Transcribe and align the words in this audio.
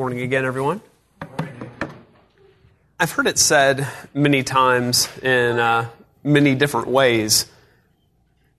Morning 0.00 0.22
again, 0.22 0.46
everyone. 0.46 0.80
I've 2.98 3.12
heard 3.12 3.26
it 3.26 3.36
said 3.36 3.86
many 4.14 4.42
times 4.42 5.06
in 5.18 5.58
uh, 5.58 5.90
many 6.24 6.54
different 6.54 6.88
ways 6.88 7.44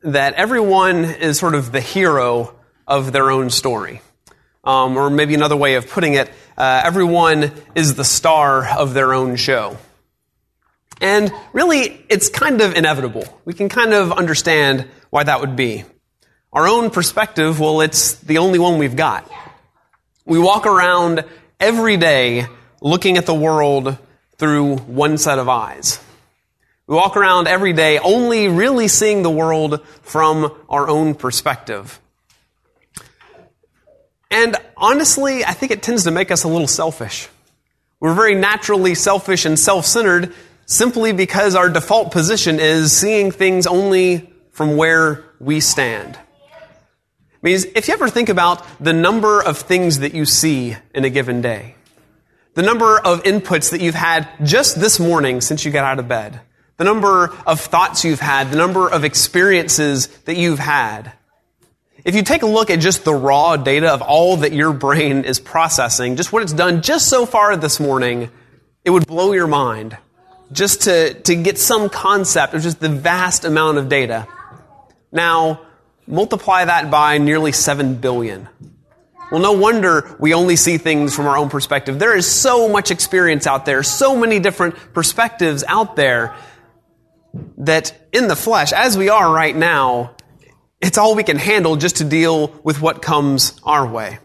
that 0.04 0.36
everyone 0.36 1.04
is 1.04 1.40
sort 1.40 1.56
of 1.56 1.72
the 1.72 1.82
hero 1.82 2.54
of 2.86 3.12
their 3.12 3.32
own 3.32 3.50
story. 3.50 4.02
Um, 4.64 4.96
or 4.96 5.10
maybe 5.10 5.34
another 5.34 5.56
way 5.58 5.74
of 5.74 5.90
putting 5.90 6.14
it, 6.14 6.30
uh, 6.60 6.84
everyone 6.86 7.52
is 7.74 7.96
the 7.96 8.06
star 8.06 8.68
of 8.78 8.94
their 8.94 9.12
own 9.12 9.36
show. 9.36 9.80
And 11.02 11.34
really, 11.54 12.06
it's 12.08 12.30
kind 12.30 12.62
of 12.62 12.76
inevitable. 12.76 13.26
We 13.46 13.56
can 13.56 13.68
kind 13.68 13.94
of 13.94 14.12
understand 14.12 14.88
why 15.10 15.24
that 15.24 15.40
would 15.40 15.56
be. 15.56 15.86
Our 16.54 16.68
own 16.68 16.92
perspective, 16.92 17.60
well, 17.60 17.82
it's 17.82 18.14
the 18.14 18.38
only 18.38 18.60
one 18.60 18.78
we've 18.78 18.96
got. 18.96 19.28
We 20.32 20.40
walk 20.40 20.66
around 20.66 21.26
every 21.60 21.98
day 21.98 22.48
looking 22.80 23.18
at 23.18 23.26
the 23.26 23.34
world 23.34 23.98
through 24.38 24.78
one 24.78 25.18
set 25.18 25.40
of 25.40 25.50
eyes. 25.50 26.00
We 26.88 26.96
walk 26.96 27.18
around 27.18 27.50
every 27.50 27.74
day 27.74 28.00
only 28.00 28.48
really 28.48 28.88
seeing 28.88 29.24
the 29.24 29.30
world 29.30 29.86
from 30.04 30.58
our 30.70 30.88
own 30.88 31.16
perspective. 31.16 32.00
And 34.30 34.56
honestly, 34.78 35.44
I 35.44 35.52
think 35.52 35.74
it 35.74 35.84
tends 35.84 36.06
to 36.06 36.12
make 36.12 36.32
us 36.32 36.46
a 36.46 36.48
little 36.48 36.66
selfish. 36.66 37.28
We're 38.00 38.14
very 38.14 38.36
naturally 38.36 38.96
selfish 38.96 39.44
and 39.44 39.60
self-centered 39.60 40.34
simply 40.66 41.12
because 41.12 41.56
our 41.56 41.68
default 41.68 42.14
position 42.14 42.58
is 42.62 42.94
seeing 42.94 43.32
things 43.32 43.68
only 43.68 44.32
from 44.54 44.78
where 44.78 45.26
we 45.42 45.60
stand. 45.60 46.18
Means 47.42 47.66
if 47.76 47.88
you 47.88 47.94
ever 47.94 48.08
think 48.08 48.30
about 48.30 48.66
the 48.80 48.94
number 48.94 49.42
of 49.42 49.58
things 49.58 50.00
that 50.00 50.14
you 50.14 50.26
see 50.26 50.78
in 50.94 51.06
a 51.06 51.10
given 51.10 51.42
day, 51.42 51.76
the 52.54 52.62
number 52.62 53.00
of 53.00 53.24
inputs 53.24 53.72
that 53.72 53.82
you've 53.82 53.96
had 53.96 54.28
just 54.44 54.80
this 54.80 55.00
morning 55.00 55.42
since 55.42 55.66
you 55.66 55.72
got 55.72 55.84
out 55.84 55.98
of 55.98 56.08
bed, 56.08 56.42
the 56.78 56.84
number 56.84 57.34
of 57.48 57.60
thoughts 57.60 58.06
you've 58.06 58.20
had, 58.20 58.52
the 58.52 58.58
number 58.58 58.88
of 58.88 59.04
experiences 59.04 60.08
that 60.26 60.36
you've 60.36 60.60
had. 60.60 61.14
If 62.04 62.16
you 62.16 62.24
take 62.24 62.44
a 62.44 62.48
look 62.48 62.70
at 62.70 62.80
just 62.80 63.04
the 63.04 63.14
raw 63.14 63.58
data 63.58 63.92
of 63.92 64.02
all 64.02 64.38
that 64.38 64.54
your 64.54 64.74
brain 64.74 65.24
is 65.24 65.40
processing, 65.40 66.16
just 66.16 66.32
what 66.32 66.44
it's 66.44 66.54
done 66.54 66.82
just 66.82 67.08
so 67.08 67.26
far 67.26 67.56
this 67.56 67.80
morning, 67.80 68.30
it 68.84 68.90
would 68.90 69.08
blow 69.08 69.34
your 69.34 69.48
mind 69.48 69.98
just 70.52 70.84
to, 70.84 71.14
to 71.14 71.36
get 71.36 71.58
some 71.58 71.90
concept 71.90 72.54
of 72.54 72.62
just 72.62 72.80
the 72.80 72.90
vast 72.90 73.46
amount 73.46 73.78
of 73.78 73.88
data. 73.90 74.28
Now, 75.12 75.62
Multiply 76.12 76.66
that 76.66 76.92
by 76.92 77.18
nearly 77.18 77.54
7 77.54 77.96
billion. 77.96 78.48
Well, 79.32 79.42
no 79.42 79.54
wonder 79.54 80.16
we 80.20 80.34
only 80.34 80.58
see 80.58 80.78
things 80.78 81.16
from 81.16 81.26
our 81.26 81.38
own 81.38 81.50
perspective. 81.50 81.98
There 82.00 82.16
is 82.16 82.30
so 82.30 82.68
much 82.68 82.92
experience 82.92 83.48
out 83.48 83.66
there, 83.66 83.82
so 83.82 84.18
many 84.18 84.40
different 84.40 84.76
perspectives 84.94 85.64
out 85.66 85.96
there 85.96 86.36
that 87.60 87.98
in 88.12 88.28
the 88.28 88.36
flesh, 88.36 88.74
as 88.74 88.98
we 88.98 89.08
are 89.08 89.34
right 89.34 89.56
now, 89.56 90.16
it's 90.82 90.98
all 90.98 91.16
we 91.16 91.24
can 91.24 91.38
handle 91.38 91.78
just 91.78 91.98
to 91.98 92.04
deal 92.04 92.60
with 92.62 92.82
what 92.82 93.02
comes 93.02 93.58
our 93.64 93.88
way. 93.88 94.20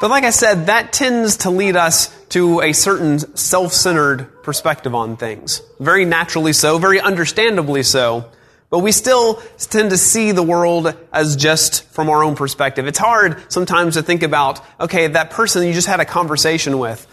But 0.00 0.10
like 0.10 0.24
I 0.24 0.30
said, 0.30 0.66
that 0.66 0.92
tends 0.92 1.38
to 1.38 1.50
lead 1.50 1.74
us 1.74 2.14
to 2.30 2.60
a 2.60 2.74
certain 2.74 3.34
self-centered 3.34 4.42
perspective 4.42 4.94
on 4.94 5.16
things. 5.16 5.62
Very 5.80 6.04
naturally 6.04 6.52
so, 6.52 6.76
very 6.76 7.00
understandably 7.00 7.82
so. 7.82 8.30
But 8.70 8.80
we 8.80 8.92
still 8.92 9.42
tend 9.58 9.90
to 9.90 9.96
see 9.96 10.32
the 10.32 10.42
world 10.42 10.94
as 11.10 11.36
just 11.36 11.84
from 11.84 12.10
our 12.10 12.22
own 12.22 12.36
perspective. 12.36 12.86
It's 12.86 12.98
hard 12.98 13.50
sometimes 13.50 13.94
to 13.94 14.02
think 14.02 14.22
about, 14.22 14.60
okay, 14.78 15.06
that 15.06 15.30
person 15.30 15.66
you 15.66 15.72
just 15.72 15.86
had 15.86 16.00
a 16.00 16.04
conversation 16.04 16.78
with, 16.78 17.06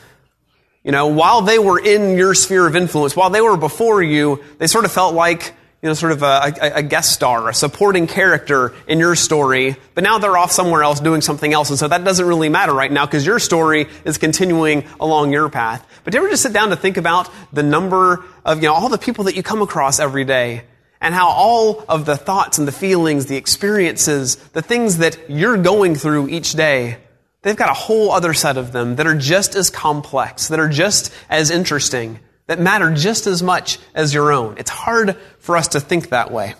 you 0.83 0.91
know, 0.91 1.07
while 1.07 1.41
they 1.41 1.57
were 1.57 1.79
in 1.79 2.17
your 2.17 2.35
sphere 2.35 2.67
of 2.67 2.75
influence, 2.75 3.15
while 3.15 3.29
they 3.29 3.41
were 3.41 3.57
before 3.57 4.03
you, 4.03 4.43
they 4.57 4.67
sort 4.67 4.83
of 4.85 4.91
felt 4.91 5.15
like, 5.15 5.53
you 5.81 5.89
know, 5.89 5.93
sort 5.93 6.11
of 6.11 6.23
a, 6.23 6.53
a, 6.61 6.71
a 6.75 6.83
guest 6.83 7.13
star, 7.13 7.47
a 7.47 7.53
supporting 7.53 8.05
character 8.05 8.73
in 8.85 8.99
your 8.99 9.15
story, 9.15 9.77
but 9.93 10.03
now 10.03 10.17
they're 10.17 10.37
off 10.37 10.51
somewhere 10.51 10.83
else 10.83 10.99
doing 10.99 11.21
something 11.21 11.53
else, 11.53 11.69
and 11.69 11.79
so 11.79 11.87
that 11.87 12.03
doesn't 12.03 12.27
really 12.27 12.49
matter 12.49 12.73
right 12.73 12.91
now 12.91 13.05
because 13.05 13.25
your 13.25 13.39
story 13.39 13.87
is 14.03 14.17
continuing 14.17 14.83
along 14.99 15.31
your 15.31 15.49
path. 15.49 15.87
But 16.03 16.11
do 16.11 16.17
you 16.17 16.23
ever 16.23 16.31
just 16.31 16.43
sit 16.43 16.53
down 16.53 16.69
to 16.69 16.75
think 16.75 16.97
about 16.97 17.29
the 17.53 17.63
number 17.63 18.25
of, 18.43 18.61
you 18.61 18.67
know, 18.67 18.73
all 18.73 18.89
the 18.89 18.97
people 18.97 19.23
that 19.25 19.35
you 19.35 19.43
come 19.43 19.61
across 19.61 19.99
every 19.99 20.25
day? 20.25 20.65
And 21.05 21.13
how 21.13 21.27
all 21.27 21.85
of 21.87 22.07
the 22.07 22.17
thoughts 22.17 22.57
and 22.57 22.67
the 22.67 22.71
feelings, 22.71 23.27
the 23.27 23.35
experiences, 23.35 24.37
the 24.53 24.61
things 24.63 24.97
that 24.97 25.29
you're 25.29 25.55
going 25.55 25.93
through 25.93 26.27
each 26.29 26.53
day, 26.53 26.97
they've 27.43 27.55
got 27.55 27.69
a 27.69 27.75
whole 27.75 28.11
other 28.11 28.33
set 28.33 28.57
of 28.57 28.71
them 28.71 28.95
that 28.95 29.05
are 29.05 29.15
just 29.15 29.53
as 29.53 29.69
complex, 29.69 30.47
that 30.47 30.59
are 30.59 30.67
just 30.67 31.13
as 31.29 31.51
interesting, 31.51 32.19
that 32.47 32.59
matter 32.59 32.91
just 32.91 33.27
as 33.27 33.43
much 33.43 33.77
as 33.93 34.15
your 34.15 34.31
own. 34.31 34.57
It's 34.57 34.71
hard 34.71 35.15
for 35.37 35.55
us 35.55 35.67
to 35.69 35.79
think 35.79 36.09
that 36.09 36.31
way. 36.31 36.55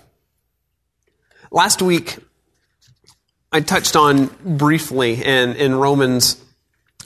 Last 1.50 1.82
week, 1.82 2.20
I 3.52 3.62
touched 3.62 3.96
on 3.96 4.28
briefly 4.46 5.24
in, 5.24 5.56
in 5.56 5.74
Romans 5.74 6.40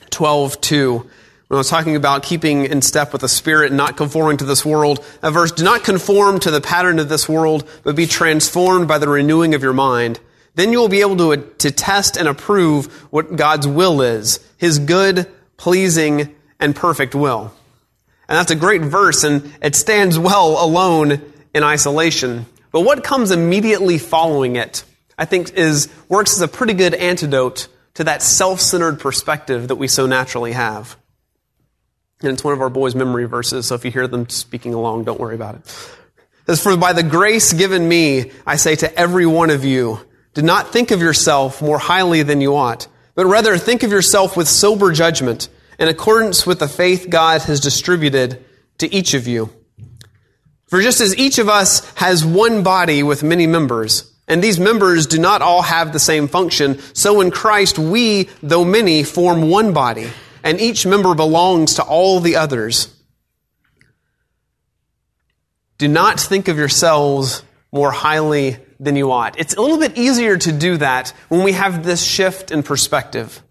12, 0.09 0.59
2, 0.59 1.09
when 1.49 1.57
I 1.57 1.61
was 1.61 1.69
talking 1.69 1.95
about 1.95 2.21
keeping 2.21 2.65
in 2.65 2.83
step 2.83 3.11
with 3.11 3.21
the 3.21 3.27
Spirit 3.27 3.69
and 3.69 3.77
not 3.77 3.97
conforming 3.97 4.37
to 4.37 4.45
this 4.45 4.63
world, 4.63 5.03
a 5.23 5.31
verse, 5.31 5.51
do 5.51 5.63
not 5.63 5.83
conform 5.83 6.39
to 6.41 6.51
the 6.51 6.61
pattern 6.61 6.99
of 6.99 7.09
this 7.09 7.27
world, 7.27 7.67
but 7.83 7.95
be 7.95 8.05
transformed 8.05 8.87
by 8.87 8.99
the 8.99 9.09
renewing 9.09 9.55
of 9.55 9.63
your 9.63 9.73
mind. 9.73 10.19
Then 10.53 10.71
you 10.71 10.77
will 10.77 10.89
be 10.89 11.01
able 11.01 11.17
to, 11.17 11.37
to 11.37 11.71
test 11.71 12.17
and 12.17 12.27
approve 12.27 12.85
what 13.11 13.35
God's 13.35 13.67
will 13.67 14.03
is, 14.03 14.45
His 14.57 14.77
good, 14.77 15.25
pleasing, 15.57 16.35
and 16.59 16.75
perfect 16.75 17.15
will. 17.15 17.51
And 18.27 18.37
that's 18.37 18.51
a 18.51 18.55
great 18.55 18.83
verse, 18.83 19.23
and 19.23 19.51
it 19.59 19.75
stands 19.75 20.19
well 20.19 20.63
alone 20.63 21.19
in 21.55 21.63
isolation. 21.63 22.45
But 22.71 22.81
what 22.81 23.03
comes 23.03 23.31
immediately 23.31 23.97
following 23.97 24.55
it, 24.55 24.83
I 25.17 25.25
think, 25.25 25.55
is 25.55 25.89
works 26.09 26.33
as 26.33 26.41
a 26.41 26.47
pretty 26.47 26.73
good 26.73 26.93
antidote 26.93 27.69
to 27.95 28.03
that 28.03 28.21
self-centered 28.21 28.99
perspective 28.99 29.69
that 29.69 29.77
we 29.77 29.87
so 29.87 30.05
naturally 30.05 30.51
have. 30.51 30.95
And 32.21 32.33
it's 32.33 32.43
one 32.43 32.53
of 32.53 32.61
our 32.61 32.69
boys' 32.69 32.95
memory 32.95 33.25
verses, 33.25 33.67
so 33.67 33.75
if 33.75 33.85
you 33.85 33.91
hear 33.91 34.07
them 34.07 34.27
speaking 34.27 34.73
along, 34.73 35.05
don't 35.05 35.19
worry 35.19 35.35
about 35.35 35.55
it. 35.55 35.67
Says, 36.47 36.61
For 36.61 36.75
by 36.75 36.91
the 36.91 37.03
grace 37.03 37.53
given 37.53 37.87
me, 37.87 38.31
I 38.45 38.57
say 38.57 38.75
to 38.77 38.93
every 38.99 39.25
one 39.25 39.49
of 39.49 39.63
you, 39.63 39.99
do 40.33 40.41
not 40.41 40.73
think 40.73 40.91
of 40.91 41.01
yourself 41.01 41.61
more 41.61 41.79
highly 41.79 42.23
than 42.23 42.41
you 42.41 42.57
ought, 42.57 42.87
but 43.15 43.25
rather 43.25 43.57
think 43.57 43.83
of 43.83 43.91
yourself 43.91 44.35
with 44.35 44.49
sober 44.49 44.91
judgment, 44.91 45.47
in 45.79 45.87
accordance 45.87 46.45
with 46.45 46.59
the 46.59 46.67
faith 46.67 47.07
God 47.09 47.43
has 47.43 47.61
distributed 47.61 48.43
to 48.79 48.93
each 48.93 49.13
of 49.13 49.25
you. 49.25 49.49
For 50.67 50.81
just 50.81 50.99
as 50.99 51.17
each 51.17 51.39
of 51.39 51.47
us 51.47 51.89
has 51.95 52.25
one 52.25 52.63
body 52.63 53.01
with 53.01 53.23
many 53.23 53.47
members, 53.47 54.11
and 54.27 54.43
these 54.43 54.59
members 54.59 55.07
do 55.07 55.19
not 55.19 55.41
all 55.41 55.61
have 55.61 55.93
the 55.93 55.99
same 55.99 56.27
function, 56.27 56.79
so 56.93 57.21
in 57.21 57.31
Christ 57.31 57.79
we, 57.79 58.27
though 58.43 58.65
many, 58.65 59.03
form 59.03 59.49
one 59.49 59.71
body 59.71 60.09
and 60.43 60.59
each 60.59 60.85
member 60.85 61.15
belongs 61.15 61.75
to 61.75 61.83
all 61.83 62.19
the 62.19 62.35
others. 62.35 62.93
Do 65.77 65.87
not 65.87 66.19
think 66.19 66.47
of 66.47 66.57
yourselves 66.57 67.43
more 67.71 67.91
highly 67.91 68.57
than 68.79 68.95
you 68.95 69.11
ought. 69.11 69.39
It's 69.39 69.53
a 69.53 69.61
little 69.61 69.79
bit 69.79 69.97
easier 69.97 70.37
to 70.37 70.51
do 70.51 70.77
that 70.77 71.13
when 71.29 71.43
we 71.43 71.53
have 71.53 71.83
this 71.83 72.03
shift 72.03 72.51
in 72.51 72.63
perspective. 72.63 73.41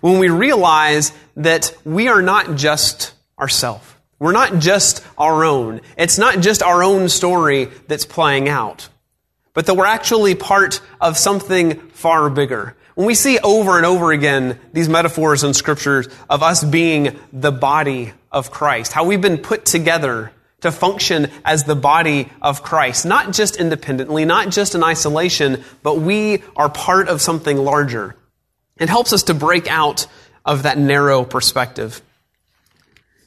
When 0.00 0.18
we 0.18 0.28
realize 0.28 1.12
that 1.36 1.76
we 1.84 2.08
are 2.08 2.22
not 2.22 2.56
just 2.56 3.14
ourselves. 3.38 3.86
We're 4.18 4.32
not 4.32 4.58
just 4.58 5.02
our 5.16 5.44
own. 5.44 5.80
It's 5.96 6.18
not 6.18 6.40
just 6.40 6.62
our 6.62 6.82
own 6.82 7.08
story 7.08 7.70
that's 7.88 8.04
playing 8.04 8.48
out. 8.50 8.88
But 9.54 9.66
that 9.66 9.74
we're 9.74 9.86
actually 9.86 10.34
part 10.34 10.80
of 11.00 11.16
something 11.16 11.78
far 11.90 12.28
bigger. 12.28 12.76
When 13.00 13.06
we 13.06 13.14
see 13.14 13.38
over 13.38 13.78
and 13.78 13.86
over 13.86 14.12
again 14.12 14.60
these 14.74 14.86
metaphors 14.86 15.42
in 15.42 15.54
scriptures 15.54 16.06
of 16.28 16.42
us 16.42 16.62
being 16.62 17.18
the 17.32 17.50
body 17.50 18.12
of 18.30 18.50
Christ, 18.50 18.92
how 18.92 19.04
we've 19.04 19.22
been 19.22 19.38
put 19.38 19.64
together 19.64 20.32
to 20.60 20.70
function 20.70 21.30
as 21.42 21.64
the 21.64 21.74
body 21.74 22.28
of 22.42 22.62
Christ, 22.62 23.06
not 23.06 23.32
just 23.32 23.56
independently, 23.56 24.26
not 24.26 24.50
just 24.50 24.74
in 24.74 24.84
isolation, 24.84 25.64
but 25.82 25.96
we 25.96 26.42
are 26.54 26.68
part 26.68 27.08
of 27.08 27.22
something 27.22 27.56
larger. 27.56 28.16
It 28.76 28.90
helps 28.90 29.14
us 29.14 29.22
to 29.22 29.34
break 29.34 29.66
out 29.66 30.06
of 30.44 30.64
that 30.64 30.76
narrow 30.76 31.24
perspective. 31.24 32.02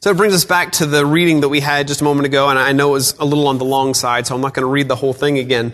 So 0.01 0.11
it 0.11 0.17
brings 0.17 0.35
us 0.35 0.45
back 0.45 0.73
to 0.73 0.85
the 0.85 1.03
reading 1.03 1.41
that 1.41 1.49
we 1.49 1.61
had 1.61 1.87
just 1.87 2.01
a 2.01 2.03
moment 2.03 2.27
ago, 2.27 2.47
and 2.47 2.59
I 2.59 2.73
know 2.73 2.89
it 2.89 2.91
was 2.91 3.17
a 3.17 3.25
little 3.25 3.47
on 3.47 3.57
the 3.57 3.65
long 3.65 3.95
side, 3.95 4.27
so 4.27 4.35
I'm 4.35 4.41
not 4.41 4.53
going 4.53 4.67
to 4.67 4.71
read 4.71 4.87
the 4.87 4.95
whole 4.95 5.13
thing 5.13 5.39
again. 5.39 5.73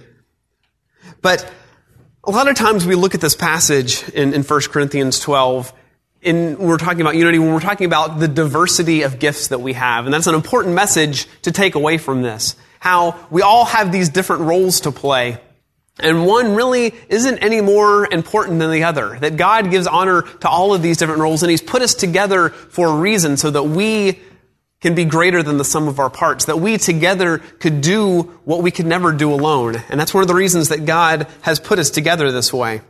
But 1.21 1.51
a 2.24 2.31
lot 2.31 2.48
of 2.48 2.56
times 2.56 2.86
we 2.86 2.95
look 2.95 3.16
at 3.16 3.21
this 3.21 3.36
passage 3.36 4.07
in, 4.10 4.33
in 4.33 4.44
1 4.44 4.62
Corinthians 4.69 5.19
12 5.19 5.74
in, 6.21 6.57
we're 6.57 6.77
talking 6.77 7.00
about 7.00 7.16
unity 7.16 7.39
when 7.39 7.54
we're 7.54 7.62
talking 7.62 7.86
about 7.86 8.19
the 8.19 8.27
diversity 8.27 9.04
of 9.04 9.19
gifts 9.19 9.48
that 9.50 9.62
we 9.62 9.74
have. 9.74 10.06
And 10.06 10.13
that's 10.13 10.27
an 10.27 10.36
important 10.36 10.75
message 10.75 11.27
to 11.44 11.51
take 11.51 11.75
away 11.75 11.98
from 11.98 12.21
this. 12.21 12.57
How 12.80 13.16
we 13.30 13.42
all 13.42 13.66
have 13.66 13.92
these 13.92 14.10
different 14.10 14.44
roles 14.44 14.81
to 14.81 14.92
play. 14.92 15.39
And 16.01 16.25
one 16.25 16.56
really 16.56 16.94
isn't 17.10 17.39
any 17.39 17.62
more 17.62 18.07
important 18.12 18.60
than 18.60 18.71
the 18.71 18.83
other. 18.83 19.18
That 19.19 19.38
God 19.38 19.69
gives 19.71 19.88
honor 19.88 20.24
to 20.24 20.50
all 20.50 20.74
of 20.74 20.81
these 20.81 20.98
different 20.98 21.21
roles 21.21 21.42
and 21.42 21.50
He's 21.50 21.62
put 21.62 21.81
us 21.81 21.94
together 21.94 22.50
for 22.50 22.88
a 22.88 22.95
reason 22.95 23.38
so 23.38 23.51
that 23.51 23.63
we 23.63 24.19
can 24.81 24.95
be 24.95 25.05
greater 25.05 25.43
than 25.43 25.57
the 25.57 25.65
sum 25.65 25.87
of 25.87 25.99
our 25.99 26.09
parts. 26.09 26.45
That 26.45 26.59
we 26.59 26.77
together 26.77 27.39
could 27.39 27.81
do 27.81 28.21
what 28.45 28.63
we 28.63 28.71
could 28.71 28.85
never 28.85 29.11
do 29.11 29.33
alone. 29.33 29.75
And 29.89 29.99
that's 29.99 30.13
one 30.13 30.21
of 30.21 30.27
the 30.27 30.35
reasons 30.35 30.69
that 30.69 30.85
God 30.85 31.27
has 31.41 31.59
put 31.59 31.79
us 31.79 31.89
together 31.89 32.31
this 32.31 32.53
way. 32.53 32.81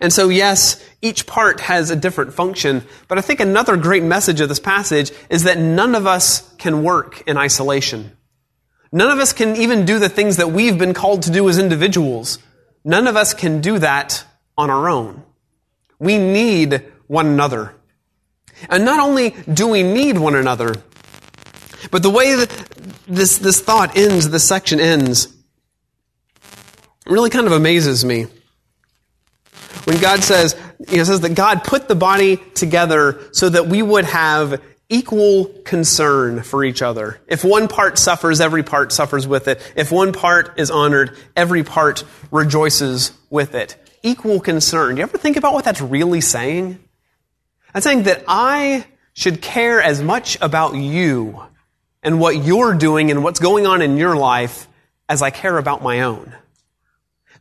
And 0.00 0.12
so, 0.12 0.28
yes, 0.28 0.82
each 1.02 1.26
part 1.26 1.60
has 1.60 1.90
a 1.90 1.96
different 1.96 2.34
function, 2.34 2.82
but 3.08 3.18
I 3.18 3.20
think 3.20 3.40
another 3.40 3.76
great 3.76 4.02
message 4.02 4.40
of 4.40 4.48
this 4.48 4.58
passage 4.58 5.12
is 5.30 5.44
that 5.44 5.58
none 5.58 5.94
of 5.94 6.06
us 6.06 6.52
can 6.56 6.82
work 6.82 7.22
in 7.26 7.36
isolation. 7.36 8.16
None 8.90 9.10
of 9.10 9.18
us 9.18 9.32
can 9.32 9.56
even 9.56 9.84
do 9.84 9.98
the 9.98 10.08
things 10.08 10.36
that 10.36 10.50
we've 10.50 10.78
been 10.78 10.94
called 10.94 11.22
to 11.22 11.30
do 11.30 11.48
as 11.48 11.58
individuals. 11.58 12.38
None 12.84 13.06
of 13.06 13.16
us 13.16 13.34
can 13.34 13.60
do 13.60 13.78
that 13.78 14.24
on 14.56 14.70
our 14.70 14.88
own. 14.88 15.22
We 15.98 16.18
need 16.18 16.84
one 17.06 17.26
another. 17.26 17.74
And 18.68 18.84
not 18.84 19.00
only 19.00 19.30
do 19.30 19.68
we 19.68 19.82
need 19.82 20.18
one 20.18 20.34
another, 20.34 20.74
but 21.90 22.02
the 22.02 22.10
way 22.10 22.34
that 22.34 22.50
this, 23.06 23.38
this 23.38 23.60
thought 23.60 23.96
ends, 23.96 24.28
this 24.30 24.46
section 24.46 24.80
ends, 24.80 25.28
really 27.06 27.30
kind 27.30 27.46
of 27.46 27.52
amazes 27.52 28.04
me. 28.04 28.26
When 29.84 29.98
God 30.00 30.22
says, 30.22 30.56
know, 30.90 31.04
says 31.04 31.20
that 31.20 31.34
God 31.34 31.62
put 31.64 31.88
the 31.88 31.94
body 31.94 32.36
together 32.54 33.20
so 33.32 33.48
that 33.50 33.66
we 33.66 33.82
would 33.82 34.06
have 34.06 34.62
equal 34.88 35.46
concern 35.64 36.42
for 36.42 36.64
each 36.64 36.82
other. 36.82 37.20
If 37.26 37.44
one 37.44 37.68
part 37.68 37.98
suffers, 37.98 38.40
every 38.40 38.62
part 38.62 38.92
suffers 38.92 39.26
with 39.26 39.48
it. 39.48 39.60
If 39.76 39.90
one 39.90 40.12
part 40.12 40.58
is 40.58 40.70
honored, 40.70 41.16
every 41.36 41.64
part 41.64 42.04
rejoices 42.30 43.12
with 43.30 43.54
it. 43.54 43.76
Equal 44.02 44.40
concern. 44.40 44.94
Do 44.94 44.98
you 44.98 45.02
ever 45.02 45.18
think 45.18 45.36
about 45.36 45.54
what 45.54 45.64
that's 45.64 45.80
really 45.80 46.20
saying? 46.20 46.78
That's 47.74 47.84
saying 47.84 48.04
that 48.04 48.24
I 48.28 48.86
should 49.14 49.42
care 49.42 49.82
as 49.82 50.00
much 50.00 50.38
about 50.40 50.76
you 50.76 51.42
and 52.04 52.20
what 52.20 52.44
you're 52.44 52.74
doing 52.74 53.10
and 53.10 53.24
what's 53.24 53.40
going 53.40 53.66
on 53.66 53.82
in 53.82 53.96
your 53.96 54.16
life 54.16 54.68
as 55.08 55.22
I 55.22 55.30
care 55.30 55.58
about 55.58 55.82
my 55.82 56.02
own. 56.02 56.34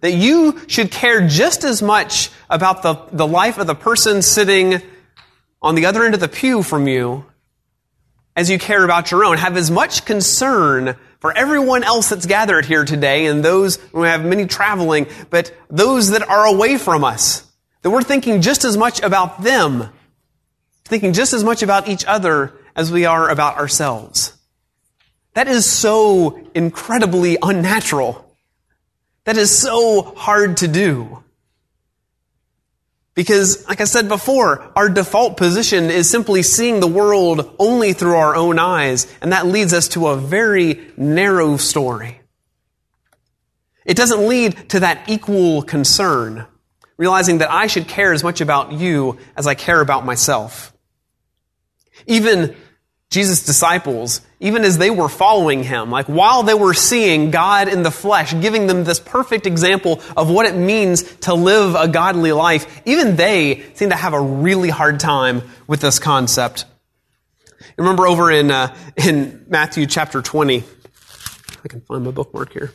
That 0.01 0.13
you 0.13 0.59
should 0.67 0.91
care 0.91 1.27
just 1.27 1.63
as 1.63 1.81
much 1.81 2.31
about 2.49 2.81
the, 2.81 2.95
the 3.11 3.27
life 3.27 3.59
of 3.59 3.67
the 3.67 3.75
person 3.75 4.21
sitting 4.21 4.81
on 5.61 5.75
the 5.75 5.85
other 5.85 6.03
end 6.03 6.15
of 6.15 6.19
the 6.19 6.27
pew 6.27 6.63
from 6.63 6.87
you 6.87 7.25
as 8.35 8.49
you 8.49 8.57
care 8.57 8.83
about 8.83 9.11
your 9.11 9.23
own. 9.23 9.37
Have 9.37 9.55
as 9.55 9.69
much 9.69 10.03
concern 10.03 10.95
for 11.19 11.31
everyone 11.31 11.83
else 11.83 12.09
that's 12.09 12.25
gathered 12.25 12.65
here 12.65 12.85
today 12.85 13.27
and 13.27 13.45
those 13.45 13.75
who 13.91 14.01
have 14.01 14.25
many 14.25 14.47
traveling, 14.47 15.07
but 15.29 15.55
those 15.69 16.09
that 16.09 16.27
are 16.27 16.45
away 16.47 16.77
from 16.77 17.03
us. 17.03 17.47
That 17.83 17.91
we're 17.91 18.01
thinking 18.01 18.41
just 18.41 18.65
as 18.65 18.75
much 18.75 19.01
about 19.01 19.43
them, 19.43 19.89
thinking 20.93 21.13
just 21.13 21.33
as 21.33 21.43
much 21.43 21.63
about 21.63 21.87
each 21.87 22.05
other 22.05 22.53
as 22.75 22.91
we 22.91 23.03
are 23.03 23.27
about 23.27 23.57
ourselves. 23.57 24.37
That 25.33 25.47
is 25.47 25.65
so 25.67 26.39
incredibly 26.53 27.35
unnatural. 27.41 28.23
That 29.23 29.35
is 29.35 29.49
so 29.49 30.03
hard 30.03 30.57
to 30.57 30.67
do. 30.67 31.23
Because, 33.15 33.67
like 33.67 33.81
I 33.81 33.85
said 33.85 34.07
before, 34.07 34.71
our 34.75 34.87
default 34.87 35.35
position 35.35 35.85
is 35.85 36.11
simply 36.11 36.43
seeing 36.43 36.79
the 36.79 36.85
world 36.85 37.55
only 37.57 37.93
through 37.93 38.15
our 38.15 38.35
own 38.35 38.59
eyes, 38.59 39.07
and 39.19 39.31
that 39.31 39.47
leads 39.47 39.73
us 39.73 39.87
to 39.89 40.09
a 40.09 40.15
very 40.15 40.91
narrow 40.95 41.57
story. 41.57 42.21
It 43.83 43.97
doesn't 43.97 44.27
lead 44.27 44.69
to 44.69 44.81
that 44.81 45.09
equal 45.09 45.63
concern, 45.63 46.45
realizing 46.97 47.39
that 47.39 47.51
I 47.51 47.65
should 47.65 47.87
care 47.87 48.13
as 48.13 48.23
much 48.23 48.41
about 48.41 48.73
you 48.73 49.17
as 49.35 49.47
I 49.47 49.55
care 49.55 49.81
about 49.81 50.05
myself. 50.05 50.72
Even 52.07 52.55
Jesus' 53.13 53.45
disciples, 53.45 54.21
even 54.39 54.63
as 54.63 54.79
they 54.79 54.89
were 54.89 55.07
following 55.07 55.61
him, 55.63 55.91
like 55.91 56.07
while 56.07 56.41
they 56.41 56.55
were 56.55 56.73
seeing 56.73 57.29
God 57.29 57.67
in 57.67 57.83
the 57.83 57.91
flesh, 57.91 58.33
giving 58.41 58.65
them 58.65 58.85
this 58.85 58.99
perfect 58.99 59.45
example 59.45 60.01
of 60.17 60.31
what 60.31 60.47
it 60.47 60.55
means 60.55 61.03
to 61.17 61.35
live 61.35 61.75
a 61.75 61.87
godly 61.87 62.31
life, 62.31 62.81
even 62.85 63.15
they 63.15 63.65
seem 63.75 63.91
to 63.91 63.95
have 63.95 64.13
a 64.13 64.19
really 64.19 64.69
hard 64.69 64.99
time 64.99 65.43
with 65.67 65.79
this 65.79 65.99
concept. 65.99 66.65
Remember 67.77 68.07
over 68.07 68.31
in, 68.31 68.49
uh, 68.49 68.75
in 68.97 69.45
Matthew 69.47 69.85
chapter 69.85 70.23
20, 70.23 70.63
I 71.63 71.67
can 71.67 71.81
find 71.81 72.03
my 72.03 72.09
bookmark 72.09 72.51
here, 72.51 72.71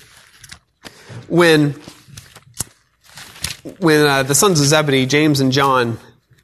when, 1.26 1.75
when 3.80 4.06
uh, 4.06 4.22
the 4.22 4.36
sons 4.36 4.60
of 4.60 4.66
Zebedee, 4.66 5.06
James 5.06 5.40
and 5.40 5.50
John, 5.50 5.98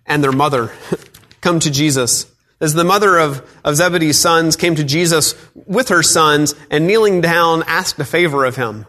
and 0.04 0.22
their 0.22 0.32
mother 0.32 0.72
come 1.40 1.60
to 1.60 1.70
Jesus 1.70 2.33
as 2.60 2.74
the 2.74 2.84
mother 2.84 3.18
of, 3.18 3.48
of 3.64 3.76
Zebedee's 3.76 4.18
sons 4.18 4.56
came 4.56 4.74
to 4.76 4.84
Jesus 4.84 5.34
with 5.54 5.88
her 5.88 6.02
sons 6.02 6.54
and 6.70 6.86
kneeling 6.86 7.20
down 7.20 7.62
asked 7.66 7.98
a 7.98 8.04
favor 8.04 8.44
of 8.44 8.56
him. 8.56 8.86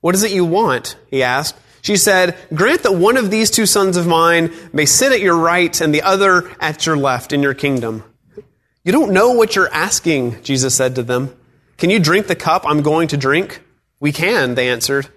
What 0.00 0.14
is 0.14 0.22
it 0.22 0.32
you 0.32 0.44
want? 0.44 0.96
He 1.10 1.22
asked. 1.22 1.56
She 1.80 1.96
said, 1.96 2.36
Grant 2.54 2.82
that 2.82 2.94
one 2.94 3.16
of 3.16 3.30
these 3.30 3.50
two 3.50 3.66
sons 3.66 3.96
of 3.96 4.06
mine 4.06 4.52
may 4.72 4.86
sit 4.86 5.12
at 5.12 5.20
your 5.20 5.36
right 5.36 5.78
and 5.80 5.94
the 5.94 6.02
other 6.02 6.50
at 6.60 6.86
your 6.86 6.96
left 6.96 7.32
in 7.32 7.42
your 7.42 7.54
kingdom. 7.54 8.04
You 8.84 8.92
don't 8.92 9.12
know 9.12 9.32
what 9.32 9.56
you're 9.56 9.72
asking, 9.72 10.42
Jesus 10.42 10.74
said 10.74 10.94
to 10.96 11.02
them. 11.02 11.34
Can 11.78 11.90
you 11.90 11.98
drink 11.98 12.26
the 12.26 12.34
cup 12.34 12.64
I'm 12.66 12.82
going 12.82 13.08
to 13.08 13.16
drink? 13.16 13.62
We 14.00 14.12
can, 14.12 14.54
they 14.54 14.68
answered. 14.68 15.08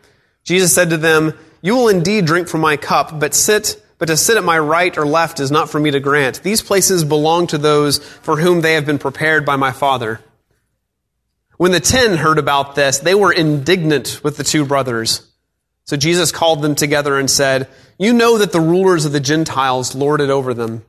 Jesus 0.43 0.73
said 0.73 0.89
to 0.91 0.97
them, 0.97 1.37
You 1.61 1.75
will 1.75 1.89
indeed 1.89 2.25
drink 2.25 2.47
from 2.47 2.61
my 2.61 2.77
cup, 2.77 3.19
but 3.19 3.33
sit 3.33 3.81
but 3.97 4.07
to 4.07 4.17
sit 4.17 4.37
at 4.37 4.43
my 4.43 4.59
right 4.59 4.97
or 4.97 5.05
left 5.05 5.39
is 5.39 5.51
not 5.51 5.69
for 5.69 5.79
me 5.79 5.91
to 5.91 5.99
grant. 5.99 6.43
These 6.43 6.61
places 6.61 7.03
belong 7.03 7.47
to 7.47 7.57
those 7.57 7.97
for 7.97 8.37
whom 8.37 8.61
they 8.61 8.73
have 8.73 8.85
been 8.85 8.99
prepared 8.99 9.45
by 9.45 9.55
my 9.55 9.71
Father. 9.71 10.21
When 11.57 11.71
the 11.71 11.79
ten 11.79 12.17
heard 12.17 12.37
about 12.37 12.75
this, 12.75 12.99
they 12.99 13.15
were 13.15 13.31
indignant 13.31 14.21
with 14.23 14.37
the 14.37 14.43
two 14.43 14.65
brothers. 14.65 15.27
So 15.85 15.97
Jesus 15.97 16.31
called 16.31 16.61
them 16.61 16.75
together 16.75 17.17
and 17.17 17.29
said, 17.29 17.67
You 17.97 18.13
know 18.13 18.37
that 18.37 18.51
the 18.51 18.59
rulers 18.59 19.05
of 19.05 19.11
the 19.11 19.19
Gentiles 19.19 19.95
lord 19.95 20.21
it 20.21 20.29
over 20.29 20.53
them, 20.53 20.85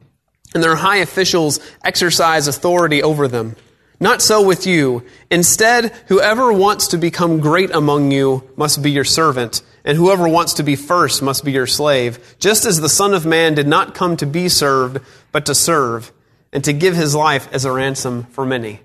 and 0.52 0.62
their 0.62 0.76
high 0.76 0.96
officials 0.96 1.61
exercise 1.82 2.46
authority 2.46 3.02
over 3.02 3.28
them. 3.28 3.56
Not 4.00 4.22
so 4.22 4.43
with 4.43 4.66
you. 4.66 5.04
Instead, 5.31 5.93
whoever 6.08 6.52
wants 6.52 6.88
to 6.88 6.99
become 6.99 7.40
great 7.40 7.70
among 7.70 8.12
you 8.12 8.49
must 8.56 8.82
be 8.82 8.90
your 8.90 9.04
servant 9.04 9.62
and 9.84 9.96
whoever 9.96 10.28
wants 10.28 10.54
to 10.54 10.62
be 10.62 10.76
first 10.76 11.22
must 11.22 11.44
be 11.44 11.52
your 11.52 11.66
slave, 11.66 12.36
just 12.38 12.64
as 12.64 12.80
the 12.80 12.88
Son 12.88 13.14
of 13.14 13.26
Man 13.26 13.54
did 13.54 13.66
not 13.66 13.94
come 13.94 14.16
to 14.16 14.26
be 14.26 14.48
served, 14.48 15.00
but 15.32 15.46
to 15.46 15.54
serve, 15.54 16.12
and 16.52 16.64
to 16.64 16.72
give 16.72 16.96
his 16.96 17.14
life 17.14 17.49
as 17.52 17.64
a 17.64 17.73
ransom 17.73 18.25
for 18.25 18.44
many. 18.44 18.80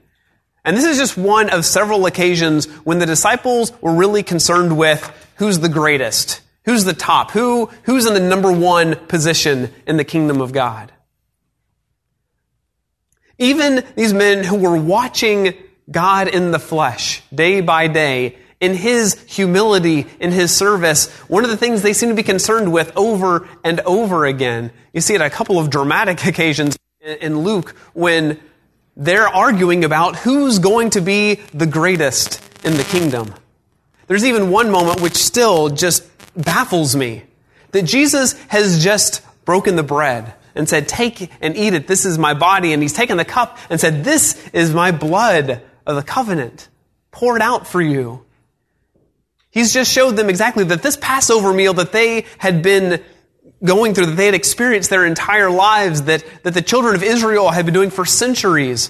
And 0.66 0.78
this 0.78 0.86
is 0.86 0.98
just 0.98 1.18
one 1.18 1.50
of 1.50 1.66
several 1.66 2.06
occasions 2.06 2.66
when 2.86 3.00
the 3.00 3.06
disciples 3.06 3.74
were 3.82 3.94
really 3.94 4.24
concerned 4.24 4.78
with 4.78 5.02
who's 5.36 5.60
the 5.60 5.70
greatest, 5.70 6.42
who's 6.66 6.86
the 6.86 6.94
top, 6.94 7.32
who, 7.32 7.70
who's 7.84 8.06
in 8.06 8.14
the 8.14 8.20
number 8.20 8.52
one 8.52 8.96
position 8.96 9.74
in 9.86 9.98
the 9.98 10.06
kingdom 10.06 10.40
of 10.40 10.54
God. 10.54 10.92
Even 13.38 13.84
these 13.96 14.14
men 14.14 14.44
who 14.44 14.56
were 14.56 14.78
watching 14.78 15.56
God 15.92 16.30
in 16.30 16.52
the 16.52 16.60
flesh 16.60 17.22
day 17.34 17.60
by 17.60 17.88
day 17.88 18.38
in 18.64 18.74
his 18.76 19.22
humility, 19.28 20.08
in 20.22 20.32
his 20.32 20.56
service, 20.56 21.12
one 21.28 21.44
of 21.44 21.50
the 21.50 21.58
things 21.58 21.82
they 21.82 21.92
seem 21.92 22.08
to 22.08 22.16
be 22.16 22.24
concerned 22.24 22.72
with 22.72 22.94
over 22.96 23.46
and 23.62 23.82
over 23.82 24.26
again. 24.26 24.72
You 24.94 25.02
see 25.02 25.16
it 25.16 25.22
a 25.22 25.30
couple 25.30 25.60
of 25.60 25.70
dramatic 25.70 26.26
occasions 26.26 26.78
in 27.02 27.40
Luke 27.40 27.76
when 27.94 28.40
they're 28.96 29.28
arguing 29.28 29.84
about 29.84 30.16
who's 30.16 30.60
going 30.60 30.92
to 30.92 31.02
be 31.02 31.42
the 31.54 31.66
greatest 31.66 32.42
in 32.64 32.78
the 32.78 32.86
kingdom. 32.86 33.34
There's 34.08 34.24
even 34.24 34.50
one 34.50 34.72
moment 34.72 35.02
which 35.02 35.16
still 35.16 35.68
just 35.68 36.08
baffles 36.34 36.96
me 36.96 37.24
that 37.72 37.82
Jesus 37.82 38.32
has 38.48 38.82
just 38.82 39.22
broken 39.44 39.76
the 39.76 39.84
bread 39.84 40.36
and 40.56 40.70
said, 40.70 40.88
Take 40.88 41.30
and 41.42 41.58
eat 41.58 41.74
it. 41.74 41.88
This 41.88 42.06
is 42.06 42.18
my 42.18 42.34
body. 42.34 42.72
And 42.72 42.82
he's 42.82 42.94
taken 42.94 43.18
the 43.18 43.26
cup 43.26 43.58
and 43.70 43.78
said, 43.78 44.06
This 44.06 44.42
is 44.54 44.74
my 44.74 44.92
blood 44.92 45.62
of 45.86 45.98
the 45.98 46.04
covenant 46.04 46.70
poured 47.12 47.42
out 47.42 47.68
for 47.68 47.82
you. 47.82 48.24
He's 49.54 49.72
just 49.72 49.92
showed 49.92 50.16
them 50.16 50.30
exactly 50.30 50.64
that 50.64 50.82
this 50.82 50.98
Passover 50.98 51.54
meal 51.54 51.76
that 51.76 51.92
they 51.92 52.26
had 52.40 52.64
been 52.64 53.04
going 53.64 53.94
through, 53.94 54.08
that 54.08 54.16
they 54.16 54.26
had 54.26 54.34
experienced 54.34 54.90
their 54.90 55.06
entire 55.06 55.52
lives, 55.52 56.02
that, 56.04 56.26
that 56.42 56.56
the 56.56 56.62
children 56.64 56.96
of 56.96 57.04
Israel 57.04 57.52
had 57.52 57.64
been 57.66 57.74
doing 57.76 57.92
for 57.92 58.04
centuries, 58.04 58.90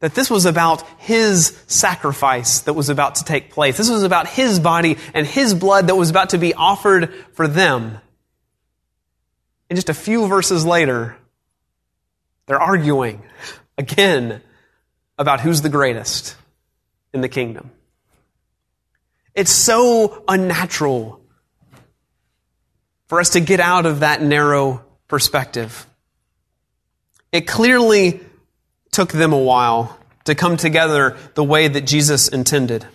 that 0.00 0.16
this 0.16 0.28
was 0.28 0.46
about 0.46 0.82
His 0.98 1.56
sacrifice 1.68 2.58
that 2.62 2.72
was 2.72 2.88
about 2.88 3.14
to 3.16 3.24
take 3.24 3.52
place. 3.52 3.76
This 3.76 3.88
was 3.88 4.02
about 4.02 4.26
His 4.26 4.58
body 4.58 4.96
and 5.14 5.24
His 5.24 5.54
blood 5.54 5.86
that 5.86 5.94
was 5.94 6.10
about 6.10 6.30
to 6.30 6.38
be 6.38 6.54
offered 6.54 7.14
for 7.34 7.46
them. 7.46 7.96
And 9.68 9.76
just 9.76 9.90
a 9.90 9.94
few 9.94 10.26
verses 10.26 10.66
later, 10.66 11.16
they're 12.46 12.60
arguing 12.60 13.22
again 13.78 14.42
about 15.16 15.40
who's 15.40 15.62
the 15.62 15.68
greatest 15.68 16.34
in 17.14 17.20
the 17.20 17.28
kingdom. 17.28 17.70
It's 19.34 19.50
so 19.50 20.24
unnatural 20.26 21.20
for 23.06 23.20
us 23.20 23.30
to 23.30 23.40
get 23.40 23.60
out 23.60 23.86
of 23.86 24.00
that 24.00 24.22
narrow 24.22 24.84
perspective. 25.08 25.86
It 27.32 27.46
clearly 27.46 28.20
took 28.92 29.12
them 29.12 29.32
a 29.32 29.38
while 29.38 29.98
to 30.24 30.34
come 30.34 30.56
together 30.56 31.16
the 31.34 31.44
way 31.44 31.68
that 31.68 31.82
Jesus 31.82 32.28
intended. 32.28 32.86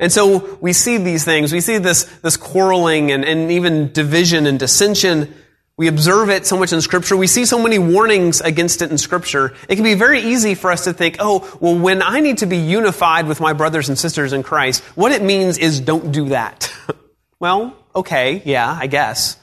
And 0.00 0.12
so 0.12 0.56
we 0.60 0.72
see 0.72 0.98
these 0.98 1.24
things. 1.24 1.52
We 1.52 1.60
see 1.60 1.78
this, 1.78 2.04
this 2.22 2.36
quarreling 2.36 3.12
and, 3.12 3.24
and 3.24 3.50
even 3.52 3.92
division 3.92 4.46
and 4.46 4.58
dissension. 4.58 5.34
We 5.76 5.88
observe 5.88 6.30
it 6.30 6.46
so 6.46 6.56
much 6.56 6.72
in 6.72 6.80
Scripture. 6.80 7.16
We 7.16 7.26
see 7.26 7.44
so 7.44 7.60
many 7.60 7.80
warnings 7.80 8.40
against 8.40 8.80
it 8.80 8.92
in 8.92 8.98
Scripture. 8.98 9.54
It 9.68 9.74
can 9.74 9.82
be 9.82 9.94
very 9.94 10.20
easy 10.20 10.54
for 10.54 10.70
us 10.70 10.84
to 10.84 10.92
think, 10.92 11.16
oh, 11.18 11.58
well, 11.60 11.76
when 11.76 12.00
I 12.00 12.20
need 12.20 12.38
to 12.38 12.46
be 12.46 12.58
unified 12.58 13.26
with 13.26 13.40
my 13.40 13.54
brothers 13.54 13.88
and 13.88 13.98
sisters 13.98 14.32
in 14.32 14.44
Christ, 14.44 14.84
what 14.94 15.10
it 15.10 15.20
means 15.20 15.58
is 15.58 15.80
don't 15.80 16.12
do 16.12 16.28
that. 16.28 16.72
well, 17.40 17.76
okay, 17.94 18.40
yeah, 18.44 18.78
I 18.80 18.86
guess. 18.86 19.36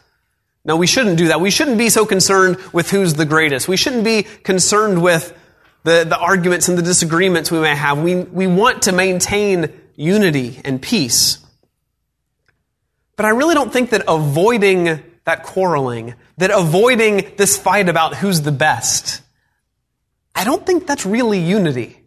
No, 0.64 0.78
we 0.78 0.88
shouldn't 0.88 1.18
do 1.18 1.28
that. 1.30 1.42
We 1.42 1.52
shouldn't 1.52 1.78
be 1.78 1.90
so 1.90 2.06
concerned 2.06 2.58
with 2.72 2.90
who's 2.90 3.16
the 3.16 3.26
greatest. 3.26 3.68
We 3.68 3.76
shouldn't 3.76 4.06
be 4.06 4.24
concerned 4.24 5.02
with 5.04 5.38
the, 5.84 6.06
the 6.08 6.18
arguments 6.18 6.70
and 6.70 6.78
the 6.78 6.84
disagreements 6.84 7.52
we 7.52 7.60
may 7.60 7.76
have. 7.76 8.00
We, 8.00 8.16
we 8.16 8.48
want 8.48 8.84
to 8.84 8.94
maintain 8.94 9.74
unity 9.98 10.62
and 10.64 10.82
peace. 10.82 11.40
But 13.18 13.26
I 13.26 13.30
really 13.30 13.56
don't 13.56 13.74
think 13.74 13.90
that 13.90 14.04
avoiding 14.08 15.04
that 15.24 15.44
quarreling, 15.44 16.16
that 16.38 16.51
avoiding 16.51 17.34
this 17.38 17.58
fight 17.58 17.90
about 17.90 18.16
who's 18.16 18.42
the 18.42 18.51
best, 18.51 19.22
I 20.34 20.44
don't 20.44 20.66
think 20.66 20.88
that's 20.88 21.06
really 21.06 21.40
unity. 21.40 21.98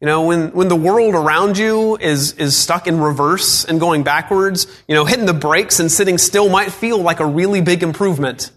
You 0.00 0.06
know, 0.06 0.26
when, 0.26 0.52
when 0.52 0.68
the 0.68 0.76
world 0.76 1.14
around 1.14 1.58
you 1.58 1.96
is, 1.96 2.32
is 2.34 2.56
stuck 2.56 2.86
in 2.86 3.00
reverse 3.00 3.64
and 3.64 3.80
going 3.80 4.04
backwards, 4.04 4.68
you 4.86 4.94
know, 4.94 5.04
hitting 5.04 5.26
the 5.26 5.34
brakes 5.34 5.80
and 5.80 5.90
sitting 5.90 6.18
still 6.18 6.48
might 6.48 6.70
feel 6.70 6.98
like 6.98 7.18
a 7.18 7.26
really 7.26 7.60
big 7.60 7.82
improvement. 7.82 8.52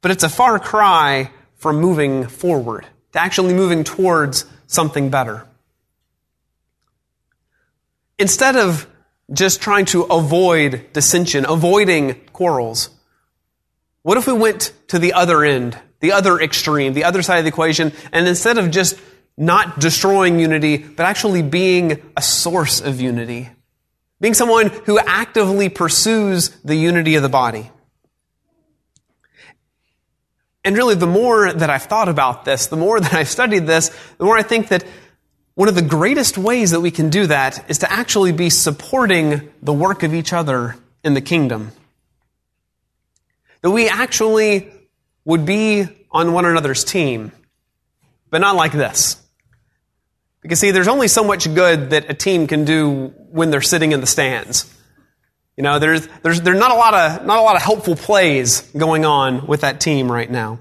But 0.00 0.10
it's 0.10 0.24
a 0.24 0.28
far 0.28 0.58
cry 0.58 1.30
from 1.54 1.76
moving 1.80 2.26
forward, 2.26 2.86
to 3.12 3.20
actually 3.20 3.54
moving 3.54 3.84
towards 3.84 4.46
something 4.66 5.10
better. 5.10 5.46
Instead 8.18 8.56
of 8.56 8.86
just 9.32 9.60
trying 9.60 9.84
to 9.86 10.02
avoid 10.04 10.92
dissension, 10.92 11.44
avoiding 11.48 12.14
quarrels, 12.32 12.90
what 14.02 14.16
if 14.16 14.26
we 14.26 14.32
went 14.32 14.72
to 14.88 14.98
the 14.98 15.12
other 15.12 15.44
end, 15.44 15.78
the 16.00 16.12
other 16.12 16.40
extreme, 16.40 16.94
the 16.94 17.04
other 17.04 17.22
side 17.22 17.38
of 17.38 17.44
the 17.44 17.50
equation, 17.50 17.92
and 18.12 18.26
instead 18.26 18.58
of 18.58 18.70
just 18.70 18.98
not 19.36 19.78
destroying 19.78 20.38
unity, 20.40 20.78
but 20.78 21.04
actually 21.04 21.42
being 21.42 22.02
a 22.16 22.22
source 22.22 22.80
of 22.80 23.00
unity? 23.00 23.50
Being 24.20 24.34
someone 24.34 24.68
who 24.68 24.98
actively 24.98 25.68
pursues 25.68 26.50
the 26.64 26.74
unity 26.74 27.14
of 27.14 27.22
the 27.22 27.28
body. 27.28 27.70
And 30.62 30.76
really, 30.76 30.94
the 30.94 31.06
more 31.06 31.52
that 31.52 31.70
I've 31.70 31.84
thought 31.84 32.08
about 32.08 32.44
this, 32.44 32.66
the 32.66 32.76
more 32.76 33.00
that 33.00 33.14
I've 33.14 33.28
studied 33.28 33.66
this, 33.66 33.88
the 34.18 34.24
more 34.24 34.36
I 34.36 34.42
think 34.42 34.68
that 34.68 34.84
one 35.54 35.68
of 35.68 35.74
the 35.74 35.82
greatest 35.82 36.38
ways 36.38 36.70
that 36.70 36.80
we 36.80 36.90
can 36.90 37.10
do 37.10 37.26
that 37.26 37.68
is 37.70 37.78
to 37.78 37.92
actually 37.92 38.32
be 38.32 38.50
supporting 38.50 39.50
the 39.62 39.72
work 39.72 40.02
of 40.02 40.14
each 40.14 40.32
other 40.32 40.76
in 41.04 41.14
the 41.14 41.20
kingdom. 41.20 41.72
That 43.62 43.70
we 43.70 43.88
actually 43.88 44.72
would 45.24 45.44
be 45.44 45.86
on 46.10 46.32
one 46.32 46.44
another's 46.44 46.84
team, 46.84 47.32
but 48.30 48.40
not 48.40 48.56
like 48.56 48.72
this. 48.72 49.20
Because 50.40 50.60
see, 50.60 50.70
there's 50.70 50.88
only 50.88 51.08
so 51.08 51.22
much 51.22 51.52
good 51.52 51.90
that 51.90 52.08
a 52.08 52.14
team 52.14 52.46
can 52.46 52.64
do 52.64 53.12
when 53.30 53.50
they're 53.50 53.60
sitting 53.60 53.92
in 53.92 54.00
the 54.00 54.06
stands. 54.06 54.72
You 55.56 55.62
know, 55.62 55.78
there's, 55.78 56.08
there's, 56.22 56.40
there's 56.40 56.58
not 56.58 56.70
a 56.70 56.74
lot 56.74 56.94
of, 56.94 57.26
not 57.26 57.38
a 57.38 57.42
lot 57.42 57.56
of 57.56 57.62
helpful 57.62 57.96
plays 57.96 58.62
going 58.74 59.04
on 59.04 59.46
with 59.46 59.60
that 59.60 59.80
team 59.80 60.10
right 60.10 60.30
now. 60.30 60.58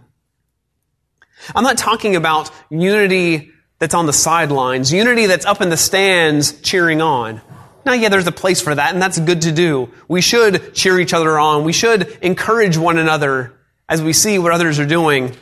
I'm 1.56 1.64
not 1.64 1.78
talking 1.78 2.18
about 2.18 2.52
unity 2.70 3.52
that's 3.80 3.94
on 3.94 4.06
the 4.06 4.14
sidelines, 4.14 4.92
unity 4.92 5.26
that's 5.26 5.46
up 5.46 5.62
in 5.62 5.70
the 5.70 5.78
stands 5.78 6.60
cheering 6.62 7.02
on. 7.02 7.42
Now, 7.86 7.94
yeah, 7.94 8.10
there's 8.10 8.28
a 8.28 8.32
place 8.32 8.62
for 8.62 8.76
that, 8.76 8.94
and 8.94 9.02
that's 9.02 9.20
good 9.20 9.44
to 9.44 9.52
do. 9.52 9.90
We 10.08 10.22
should 10.22 10.76
cheer 10.76 11.00
each 11.00 11.14
other 11.14 11.40
on. 11.40 11.64
We 11.64 11.74
should 11.74 12.18
encourage 12.22 12.78
one 12.78 12.98
another 12.98 13.58
as 13.88 14.02
we 14.02 14.14
see 14.14 14.38
what 14.38 14.52
others 14.52 14.80
are 14.80 14.86
doing. 14.86 15.36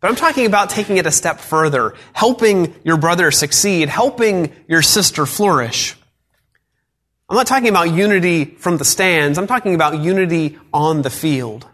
But 0.00 0.08
I'm 0.08 0.16
talking 0.16 0.44
about 0.44 0.68
taking 0.68 0.98
it 0.98 1.06
a 1.06 1.10
step 1.10 1.40
further, 1.40 1.94
helping 2.12 2.74
your 2.84 2.98
brother 2.98 3.30
succeed, 3.30 3.88
helping 3.88 4.52
your 4.68 4.82
sister 4.82 5.24
flourish. 5.24 5.96
I'm 7.28 7.36
not 7.36 7.46
talking 7.46 7.70
about 7.70 7.90
unity 7.90 8.44
from 8.44 8.76
the 8.76 8.84
stands. 8.84 9.38
I'm 9.38 9.46
talking 9.46 9.74
about 9.74 9.98
unity 9.98 10.58
on 10.74 11.00
the 11.00 11.10
field. 11.10 11.66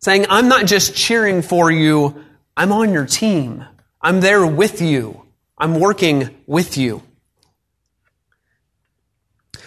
Saying, 0.00 0.26
I'm 0.28 0.48
not 0.48 0.66
just 0.66 0.94
cheering 0.94 1.40
for 1.40 1.70
you, 1.70 2.22
I'm 2.56 2.72
on 2.72 2.92
your 2.92 3.06
team. 3.06 3.64
I'm 4.00 4.20
there 4.20 4.46
with 4.46 4.80
you. 4.82 5.22
I'm 5.58 5.80
working 5.80 6.30
with 6.46 6.76
you. 6.76 7.02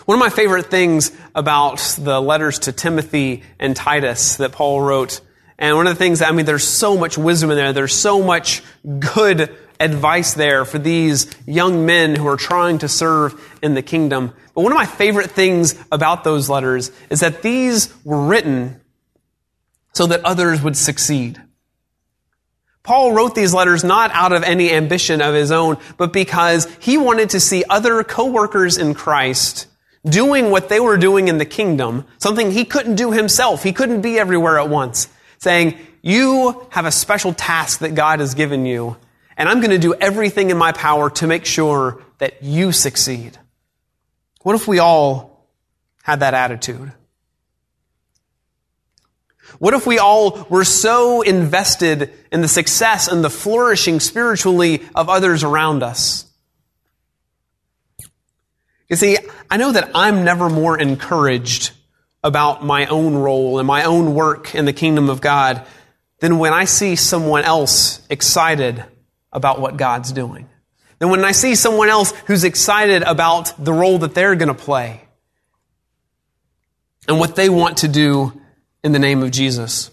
One 0.05 0.15
of 0.15 0.19
my 0.19 0.29
favorite 0.29 0.71
things 0.71 1.11
about 1.35 1.77
the 1.99 2.19
letters 2.19 2.59
to 2.59 2.71
Timothy 2.71 3.43
and 3.59 3.75
Titus 3.75 4.37
that 4.37 4.51
Paul 4.51 4.81
wrote, 4.81 5.21
and 5.57 5.75
one 5.75 5.87
of 5.87 5.93
the 5.93 5.99
things 6.03 6.21
I 6.21 6.31
mean, 6.31 6.45
there's 6.45 6.67
so 6.67 6.97
much 6.97 7.17
wisdom 7.17 7.51
in 7.51 7.57
there. 7.57 7.73
There's 7.73 7.93
so 7.93 8.23
much 8.23 8.63
good 8.99 9.55
advice 9.79 10.33
there 10.33 10.65
for 10.65 10.79
these 10.79 11.27
young 11.45 11.85
men 11.85 12.15
who 12.15 12.27
are 12.27 12.37
trying 12.37 12.79
to 12.79 12.87
serve 12.87 13.39
in 13.61 13.73
the 13.73 13.81
kingdom. 13.81 14.33
But 14.53 14.61
one 14.61 14.71
of 14.71 14.77
my 14.77 14.85
favorite 14.85 15.31
things 15.31 15.75
about 15.91 16.23
those 16.23 16.49
letters 16.49 16.91
is 17.09 17.19
that 17.21 17.41
these 17.41 17.93
were 18.03 18.25
written 18.25 18.81
so 19.93 20.07
that 20.07 20.25
others 20.25 20.61
would 20.61 20.75
succeed. 20.75 21.41
Paul 22.89 23.13
wrote 23.13 23.35
these 23.35 23.53
letters 23.53 23.83
not 23.83 24.09
out 24.15 24.33
of 24.33 24.41
any 24.41 24.71
ambition 24.71 25.21
of 25.21 25.35
his 25.35 25.51
own, 25.51 25.77
but 25.97 26.11
because 26.11 26.65
he 26.79 26.97
wanted 26.97 27.29
to 27.29 27.39
see 27.39 27.63
other 27.69 28.03
co-workers 28.03 28.79
in 28.79 28.95
Christ 28.95 29.67
doing 30.03 30.49
what 30.49 30.69
they 30.69 30.79
were 30.79 30.97
doing 30.97 31.27
in 31.27 31.37
the 31.37 31.45
kingdom, 31.45 32.05
something 32.17 32.49
he 32.49 32.65
couldn't 32.65 32.95
do 32.95 33.11
himself. 33.11 33.61
He 33.61 33.73
couldn't 33.73 34.01
be 34.01 34.17
everywhere 34.17 34.57
at 34.57 34.69
once. 34.69 35.07
Saying, 35.37 35.77
you 36.01 36.65
have 36.71 36.85
a 36.85 36.91
special 36.91 37.31
task 37.31 37.81
that 37.81 37.93
God 37.93 38.21
has 38.21 38.33
given 38.33 38.65
you, 38.65 38.97
and 39.37 39.47
I'm 39.47 39.59
going 39.59 39.69
to 39.69 39.77
do 39.77 39.93
everything 39.93 40.49
in 40.49 40.57
my 40.57 40.71
power 40.71 41.11
to 41.11 41.27
make 41.27 41.45
sure 41.45 42.01
that 42.17 42.41
you 42.41 42.71
succeed. 42.71 43.37
What 44.41 44.55
if 44.55 44.67
we 44.67 44.79
all 44.79 45.47
had 46.01 46.21
that 46.21 46.33
attitude? 46.33 46.91
What 49.57 49.73
if 49.73 49.87
we 49.87 49.97
all 49.97 50.45
were 50.49 50.63
so 50.63 51.21
invested 51.21 52.13
in 52.31 52.41
the 52.41 52.47
success 52.47 53.07
and 53.07 53.23
the 53.23 53.29
flourishing 53.29 53.99
spiritually 53.99 54.83
of 54.93 55.09
others 55.09 55.43
around 55.43 55.83
us? 55.83 56.25
You 58.89 58.95
see, 58.95 59.17
I 59.49 59.57
know 59.57 59.71
that 59.71 59.91
I'm 59.93 60.23
never 60.23 60.49
more 60.49 60.77
encouraged 60.77 61.71
about 62.23 62.63
my 62.63 62.85
own 62.87 63.15
role 63.15 63.59
and 63.59 63.67
my 63.67 63.83
own 63.83 64.13
work 64.13 64.55
in 64.55 64.65
the 64.65 64.73
kingdom 64.73 65.09
of 65.09 65.21
God 65.21 65.65
than 66.19 66.37
when 66.37 66.53
I 66.53 66.65
see 66.65 66.95
someone 66.95 67.43
else 67.43 68.01
excited 68.09 68.83
about 69.31 69.61
what 69.61 69.77
God's 69.77 70.11
doing. 70.11 70.49
Than 70.97 71.09
when 71.09 71.23
I 71.23 71.31
see 71.31 71.55
someone 71.55 71.87
else 71.87 72.11
who's 72.25 72.43
excited 72.43 73.03
about 73.03 73.53
the 73.63 73.71
role 73.71 73.99
that 73.99 74.13
they're 74.13 74.35
going 74.35 74.49
to 74.49 74.53
play 74.53 75.01
and 77.07 77.19
what 77.19 77.35
they 77.35 77.49
want 77.49 77.77
to 77.77 77.87
do 77.87 78.39
in 78.83 78.91
the 78.91 78.99
name 78.99 79.23
of 79.23 79.31
Jesus. 79.31 79.91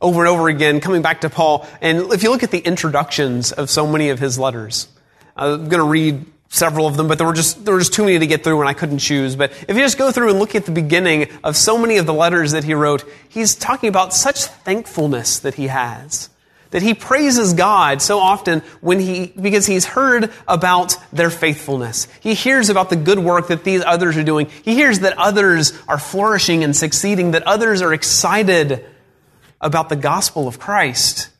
Over 0.00 0.20
and 0.20 0.28
over 0.28 0.48
again, 0.48 0.80
coming 0.80 1.02
back 1.02 1.22
to 1.22 1.30
Paul, 1.30 1.66
and 1.80 2.12
if 2.12 2.22
you 2.22 2.30
look 2.30 2.42
at 2.42 2.50
the 2.50 2.58
introductions 2.58 3.52
of 3.52 3.70
so 3.70 3.86
many 3.86 4.10
of 4.10 4.18
his 4.18 4.38
letters, 4.38 4.88
I'm 5.36 5.68
going 5.68 5.80
to 5.80 5.88
read 5.88 6.26
several 6.48 6.86
of 6.86 6.96
them, 6.96 7.08
but 7.08 7.18
there 7.18 7.26
were 7.26 7.32
just 7.32 7.64
there 7.64 7.74
were 7.74 7.80
just 7.80 7.94
too 7.94 8.04
many 8.04 8.18
to 8.18 8.26
get 8.26 8.44
through, 8.44 8.60
and 8.60 8.68
I 8.68 8.74
couldn't 8.74 8.98
choose. 8.98 9.34
But 9.34 9.52
if 9.66 9.76
you 9.76 9.82
just 9.82 9.98
go 9.98 10.12
through 10.12 10.30
and 10.30 10.38
look 10.38 10.54
at 10.54 10.66
the 10.66 10.72
beginning 10.72 11.28
of 11.42 11.56
so 11.56 11.78
many 11.78 11.96
of 11.96 12.06
the 12.06 12.14
letters 12.14 12.52
that 12.52 12.64
he 12.64 12.74
wrote, 12.74 13.04
he's 13.28 13.54
talking 13.54 13.88
about 13.88 14.12
such 14.12 14.44
thankfulness 14.44 15.38
that 15.40 15.54
he 15.54 15.68
has 15.68 16.28
that 16.74 16.82
he 16.82 16.92
praises 16.92 17.54
God 17.54 18.02
so 18.02 18.18
often 18.18 18.60
when 18.80 18.98
he, 18.98 19.32
because 19.40 19.64
he's 19.64 19.84
heard 19.84 20.32
about 20.48 20.96
their 21.12 21.30
faithfulness. 21.30 22.08
He 22.18 22.34
hears 22.34 22.68
about 22.68 22.90
the 22.90 22.96
good 22.96 23.20
work 23.20 23.46
that 23.46 23.62
these 23.62 23.84
others 23.84 24.16
are 24.16 24.24
doing. 24.24 24.48
He 24.64 24.74
hears 24.74 24.98
that 24.98 25.16
others 25.16 25.72
are 25.86 26.00
flourishing 26.00 26.64
and 26.64 26.74
succeeding, 26.74 27.30
that 27.30 27.44
others 27.44 27.80
are 27.80 27.94
excited 27.94 28.84
about 29.60 29.88
the 29.88 29.94
gospel 29.94 30.48
of 30.48 30.58
Christ. 30.58 31.30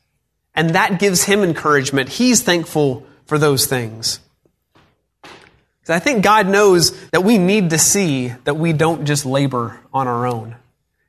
And 0.53 0.69
that 0.69 1.01
gives 1.01 1.23
him 1.23 1.43
encouragement. 1.43 2.07
He's 2.07 2.41
thankful 2.41 3.05
for 3.25 3.37
those 3.37 3.65
things. 3.65 4.21
I 5.89 5.99
think 5.99 6.23
God 6.23 6.47
knows 6.47 6.97
that 7.09 7.25
we 7.25 7.37
need 7.37 7.71
to 7.71 7.77
see 7.77 8.29
that 8.45 8.55
we 8.55 8.71
don't 8.71 9.03
just 9.03 9.25
labor 9.25 9.81
on 9.93 10.07
our 10.07 10.27
own. 10.27 10.55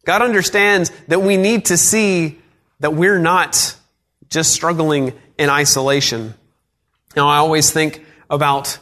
God 0.05 0.21
understands 0.21 0.91
that 1.07 1.23
we 1.23 1.37
need 1.37 1.67
to 1.67 1.77
see 1.77 2.41
that 2.81 2.93
we're 2.93 3.21
not 3.21 3.77
just 4.31 4.53
struggling 4.53 5.13
in 5.39 5.51
isolation. 5.51 6.35
Now, 7.15 7.29
I 7.29 7.37
always 7.39 7.71
think 7.71 8.05
about 8.29 8.79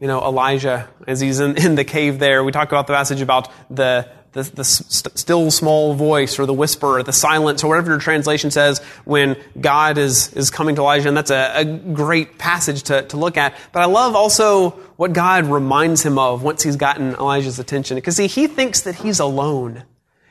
you 0.00 0.08
know, 0.08 0.20
Elijah 0.22 0.88
as 1.06 1.20
he's 1.20 1.40
in, 1.40 1.56
in 1.56 1.74
the 1.76 1.84
cave 1.84 2.18
there. 2.18 2.44
We 2.44 2.52
talk 2.52 2.68
about 2.68 2.86
the 2.86 2.92
passage 2.92 3.20
about 3.20 3.50
the, 3.70 4.08
the, 4.32 4.42
the 4.42 4.64
st- 4.64 5.16
still 5.16 5.50
small 5.50 5.94
voice 5.94 6.38
or 6.38 6.46
the 6.46 6.52
whisper 6.52 6.98
or 6.98 7.02
the 7.02 7.12
silence 7.12 7.64
or 7.64 7.68
whatever 7.68 7.92
your 7.92 8.00
translation 8.00 8.50
says 8.50 8.80
when 9.04 9.36
God 9.58 9.96
is, 9.96 10.32
is 10.34 10.50
coming 10.50 10.74
to 10.76 10.82
Elijah. 10.82 11.08
And 11.08 11.16
that's 11.16 11.30
a, 11.30 11.52
a 11.54 11.64
great 11.64 12.38
passage 12.38 12.82
to, 12.84 13.02
to 13.02 13.16
look 13.16 13.36
at. 13.36 13.54
But 13.72 13.80
I 13.80 13.86
love 13.86 14.14
also 14.14 14.70
what 14.96 15.12
God 15.12 15.46
reminds 15.46 16.02
him 16.02 16.18
of 16.18 16.42
once 16.42 16.62
he's 16.62 16.76
gotten 16.76 17.14
Elijah's 17.14 17.58
attention. 17.58 17.94
Because 17.94 18.16
see, 18.16 18.26
he 18.26 18.46
thinks 18.46 18.82
that 18.82 18.96
he's 18.96 19.20
alone. 19.20 19.84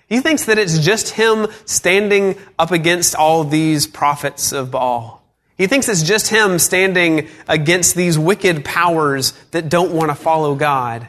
He 0.07 0.19
thinks 0.19 0.45
that 0.45 0.57
it's 0.57 0.79
just 0.79 1.11
him 1.11 1.47
standing 1.65 2.35
up 2.59 2.71
against 2.71 3.15
all 3.15 3.43
these 3.43 3.87
prophets 3.87 4.51
of 4.51 4.71
Baal. 4.71 5.23
He 5.57 5.67
thinks 5.67 5.87
it's 5.87 6.03
just 6.03 6.29
him 6.29 6.59
standing 6.59 7.29
against 7.47 7.95
these 7.95 8.17
wicked 8.17 8.65
powers 8.65 9.31
that 9.51 9.69
don't 9.69 9.93
want 9.93 10.09
to 10.09 10.15
follow 10.15 10.55
God. 10.55 11.07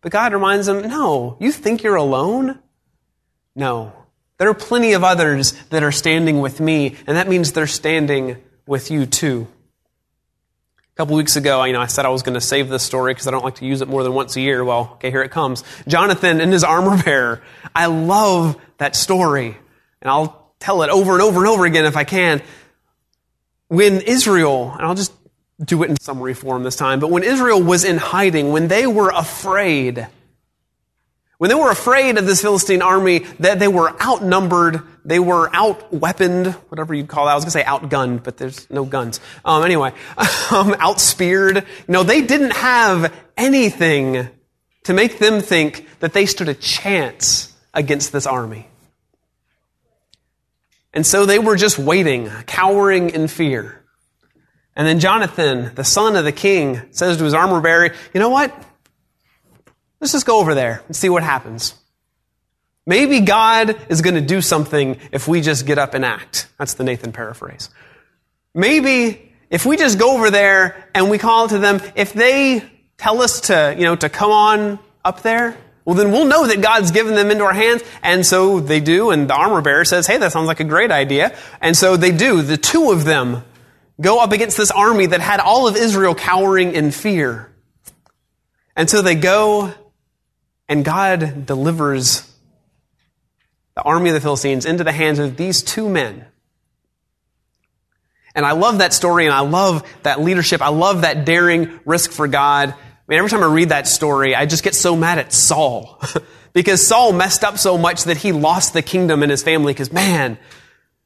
But 0.00 0.12
God 0.12 0.32
reminds 0.32 0.66
him, 0.66 0.82
no, 0.82 1.36
you 1.40 1.52
think 1.52 1.82
you're 1.82 1.96
alone? 1.96 2.58
No. 3.54 3.92
There 4.38 4.48
are 4.48 4.54
plenty 4.54 4.94
of 4.94 5.04
others 5.04 5.52
that 5.70 5.84
are 5.84 5.92
standing 5.92 6.40
with 6.40 6.58
me, 6.58 6.96
and 7.06 7.16
that 7.16 7.28
means 7.28 7.52
they're 7.52 7.68
standing 7.68 8.42
with 8.66 8.90
you 8.90 9.06
too. 9.06 9.46
A 10.92 10.96
couple 10.96 11.16
weeks 11.16 11.36
ago, 11.36 11.64
you 11.64 11.72
know, 11.72 11.80
I 11.80 11.86
said 11.86 12.04
I 12.04 12.10
was 12.10 12.22
going 12.22 12.34
to 12.34 12.40
save 12.40 12.68
this 12.68 12.82
story 12.82 13.14
because 13.14 13.26
I 13.26 13.30
don't 13.30 13.44
like 13.44 13.56
to 13.56 13.66
use 13.66 13.80
it 13.80 13.88
more 13.88 14.02
than 14.02 14.12
once 14.12 14.36
a 14.36 14.40
year. 14.40 14.64
Well, 14.64 14.90
okay, 14.94 15.10
here 15.10 15.22
it 15.22 15.30
comes. 15.30 15.64
Jonathan 15.88 16.40
and 16.40 16.52
his 16.52 16.64
armor 16.64 17.02
bearer. 17.02 17.42
I 17.74 17.86
love 17.86 18.56
that 18.78 18.94
story, 18.94 19.56
and 20.02 20.10
I'll 20.10 20.52
tell 20.60 20.82
it 20.82 20.90
over 20.90 21.12
and 21.12 21.22
over 21.22 21.40
and 21.40 21.48
over 21.48 21.64
again 21.64 21.86
if 21.86 21.96
I 21.96 22.04
can 22.04 22.42
when 23.72 24.02
Israel, 24.02 24.70
and 24.70 24.82
I'll 24.82 24.94
just 24.94 25.14
do 25.64 25.82
it 25.82 25.88
in 25.88 25.98
summary 25.98 26.34
form 26.34 26.62
this 26.62 26.76
time, 26.76 27.00
but 27.00 27.10
when 27.10 27.22
Israel 27.22 27.62
was 27.62 27.84
in 27.86 27.96
hiding, 27.96 28.52
when 28.52 28.68
they 28.68 28.86
were 28.86 29.08
afraid, 29.08 30.06
when 31.42 31.48
they 31.48 31.56
were 31.56 31.72
afraid 31.72 32.18
of 32.18 32.24
this 32.24 32.40
Philistine 32.40 32.82
army, 32.82 33.18
that 33.40 33.58
they 33.58 33.66
were 33.66 34.00
outnumbered, 34.00 34.80
they 35.04 35.18
were 35.18 35.50
outweaponed, 35.52 36.52
whatever 36.68 36.94
you'd 36.94 37.08
call 37.08 37.24
that. 37.24 37.32
I 37.32 37.34
was 37.34 37.42
going 37.42 37.50
to 37.50 37.58
say 37.58 37.64
outgunned, 37.64 38.22
but 38.22 38.36
there's 38.36 38.70
no 38.70 38.84
guns. 38.84 39.18
Um, 39.44 39.64
anyway, 39.64 39.92
um, 40.52 40.72
outspeared. 40.78 41.66
Know, 41.88 42.04
they 42.04 42.22
didn't 42.22 42.52
have 42.52 43.12
anything 43.36 44.28
to 44.84 44.94
make 44.94 45.18
them 45.18 45.40
think 45.40 45.88
that 45.98 46.12
they 46.12 46.26
stood 46.26 46.48
a 46.48 46.54
chance 46.54 47.52
against 47.74 48.12
this 48.12 48.24
army. 48.24 48.68
And 50.94 51.04
so 51.04 51.26
they 51.26 51.40
were 51.40 51.56
just 51.56 51.76
waiting, 51.76 52.28
cowering 52.46 53.10
in 53.10 53.26
fear. 53.26 53.84
And 54.76 54.86
then 54.86 55.00
Jonathan, 55.00 55.74
the 55.74 55.82
son 55.82 56.14
of 56.14 56.24
the 56.24 56.30
king, 56.30 56.82
says 56.92 57.16
to 57.16 57.24
his 57.24 57.34
armor 57.34 57.60
bearer, 57.60 57.92
You 58.14 58.20
know 58.20 58.28
what? 58.28 58.54
Let's 60.02 60.10
just 60.10 60.26
go 60.26 60.40
over 60.40 60.56
there 60.56 60.82
and 60.88 60.96
see 60.96 61.08
what 61.08 61.22
happens. 61.22 61.74
Maybe 62.84 63.20
God 63.20 63.78
is 63.88 64.02
going 64.02 64.16
to 64.16 64.20
do 64.20 64.40
something 64.40 64.98
if 65.12 65.28
we 65.28 65.40
just 65.40 65.64
get 65.64 65.78
up 65.78 65.94
and 65.94 66.04
act. 66.04 66.48
That's 66.58 66.74
the 66.74 66.82
Nathan 66.82 67.12
paraphrase. 67.12 67.70
Maybe 68.52 69.32
if 69.48 69.64
we 69.64 69.76
just 69.76 70.00
go 70.00 70.16
over 70.16 70.28
there 70.28 70.88
and 70.92 71.08
we 71.08 71.18
call 71.18 71.46
to 71.46 71.58
them, 71.58 71.80
if 71.94 72.12
they 72.14 72.68
tell 72.98 73.22
us 73.22 73.42
to, 73.42 73.76
you 73.78 73.84
know, 73.84 73.94
to 73.94 74.08
come 74.08 74.32
on 74.32 74.80
up 75.04 75.22
there, 75.22 75.56
well, 75.84 75.94
then 75.94 76.10
we'll 76.10 76.26
know 76.26 76.48
that 76.48 76.60
God's 76.60 76.90
given 76.90 77.14
them 77.14 77.30
into 77.30 77.44
our 77.44 77.52
hands. 77.52 77.82
And 78.02 78.26
so 78.26 78.58
they 78.58 78.80
do. 78.80 79.12
And 79.12 79.30
the 79.30 79.34
armor 79.34 79.62
bearer 79.62 79.84
says, 79.84 80.08
Hey, 80.08 80.18
that 80.18 80.32
sounds 80.32 80.48
like 80.48 80.58
a 80.58 80.64
great 80.64 80.90
idea. 80.90 81.36
And 81.60 81.76
so 81.76 81.96
they 81.96 82.10
do. 82.10 82.42
The 82.42 82.56
two 82.56 82.90
of 82.90 83.04
them 83.04 83.44
go 84.00 84.20
up 84.20 84.32
against 84.32 84.56
this 84.56 84.72
army 84.72 85.06
that 85.06 85.20
had 85.20 85.38
all 85.38 85.68
of 85.68 85.76
Israel 85.76 86.16
cowering 86.16 86.74
in 86.74 86.90
fear. 86.90 87.52
And 88.74 88.90
so 88.90 89.00
they 89.00 89.14
go, 89.14 89.72
and 90.72 90.84
God 90.84 91.46
delivers 91.46 92.28
the 93.74 93.82
army 93.82 94.10
of 94.10 94.14
the 94.14 94.20
Philistines 94.20 94.66
into 94.66 94.84
the 94.84 94.92
hands 94.92 95.18
of 95.18 95.36
these 95.36 95.62
two 95.62 95.88
men. 95.88 96.26
And 98.34 98.46
I 98.46 98.52
love 98.52 98.78
that 98.78 98.92
story, 98.92 99.26
and 99.26 99.34
I 99.34 99.40
love 99.40 99.86
that 100.02 100.20
leadership. 100.20 100.62
I 100.62 100.68
love 100.68 101.02
that 101.02 101.24
daring 101.24 101.80
risk 101.84 102.10
for 102.10 102.26
God 102.26 102.74
I 103.02 103.10
mean, 103.12 103.18
every 103.18 103.30
time 103.30 103.42
I 103.42 103.52
read 103.52 103.70
that 103.70 103.88
story, 103.88 104.36
I 104.36 104.46
just 104.46 104.62
get 104.62 104.76
so 104.76 104.94
mad 104.94 105.18
at 105.18 105.32
Saul. 105.32 106.00
because 106.52 106.86
Saul 106.86 107.12
messed 107.12 107.42
up 107.42 107.58
so 107.58 107.76
much 107.76 108.04
that 108.04 108.16
he 108.16 108.30
lost 108.30 108.74
the 108.74 108.82
kingdom 108.82 109.22
and 109.22 109.30
his 109.30 109.42
family. 109.42 109.72
Because, 109.72 109.92
man, 109.92 110.38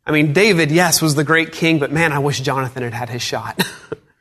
I 0.05 0.13
mean, 0.13 0.35
David, 0.35 0.71
yes, 0.71 1.01
was 1.01 1.15
the 1.15 1.25
great 1.25 1.53
king, 1.53 1.79
but 1.79 1.91
man, 1.91 2.13
I 2.13 2.19
wish 2.19 2.41
Jonathan 2.41 2.83
had 2.83 2.93
had 2.93 3.09
his 3.09 3.23
shot. 3.23 3.67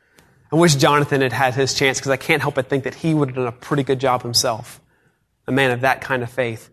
I 0.52 0.56
wish 0.56 0.74
Jonathan 0.76 1.20
had 1.20 1.34
had 1.34 1.54
his 1.54 1.74
chance 1.74 1.98
because 1.98 2.10
I 2.10 2.16
can't 2.16 2.40
help 2.40 2.54
but 2.54 2.68
think 2.70 2.84
that 2.84 2.94
he 2.94 3.12
would 3.12 3.28
have 3.28 3.36
done 3.36 3.46
a 3.46 3.52
pretty 3.52 3.82
good 3.82 4.00
job 4.00 4.22
himself. 4.22 4.80
A 5.46 5.52
man 5.52 5.70
of 5.70 5.82
that 5.82 6.00
kind 6.00 6.22
of 6.22 6.30
faith. 6.30 6.70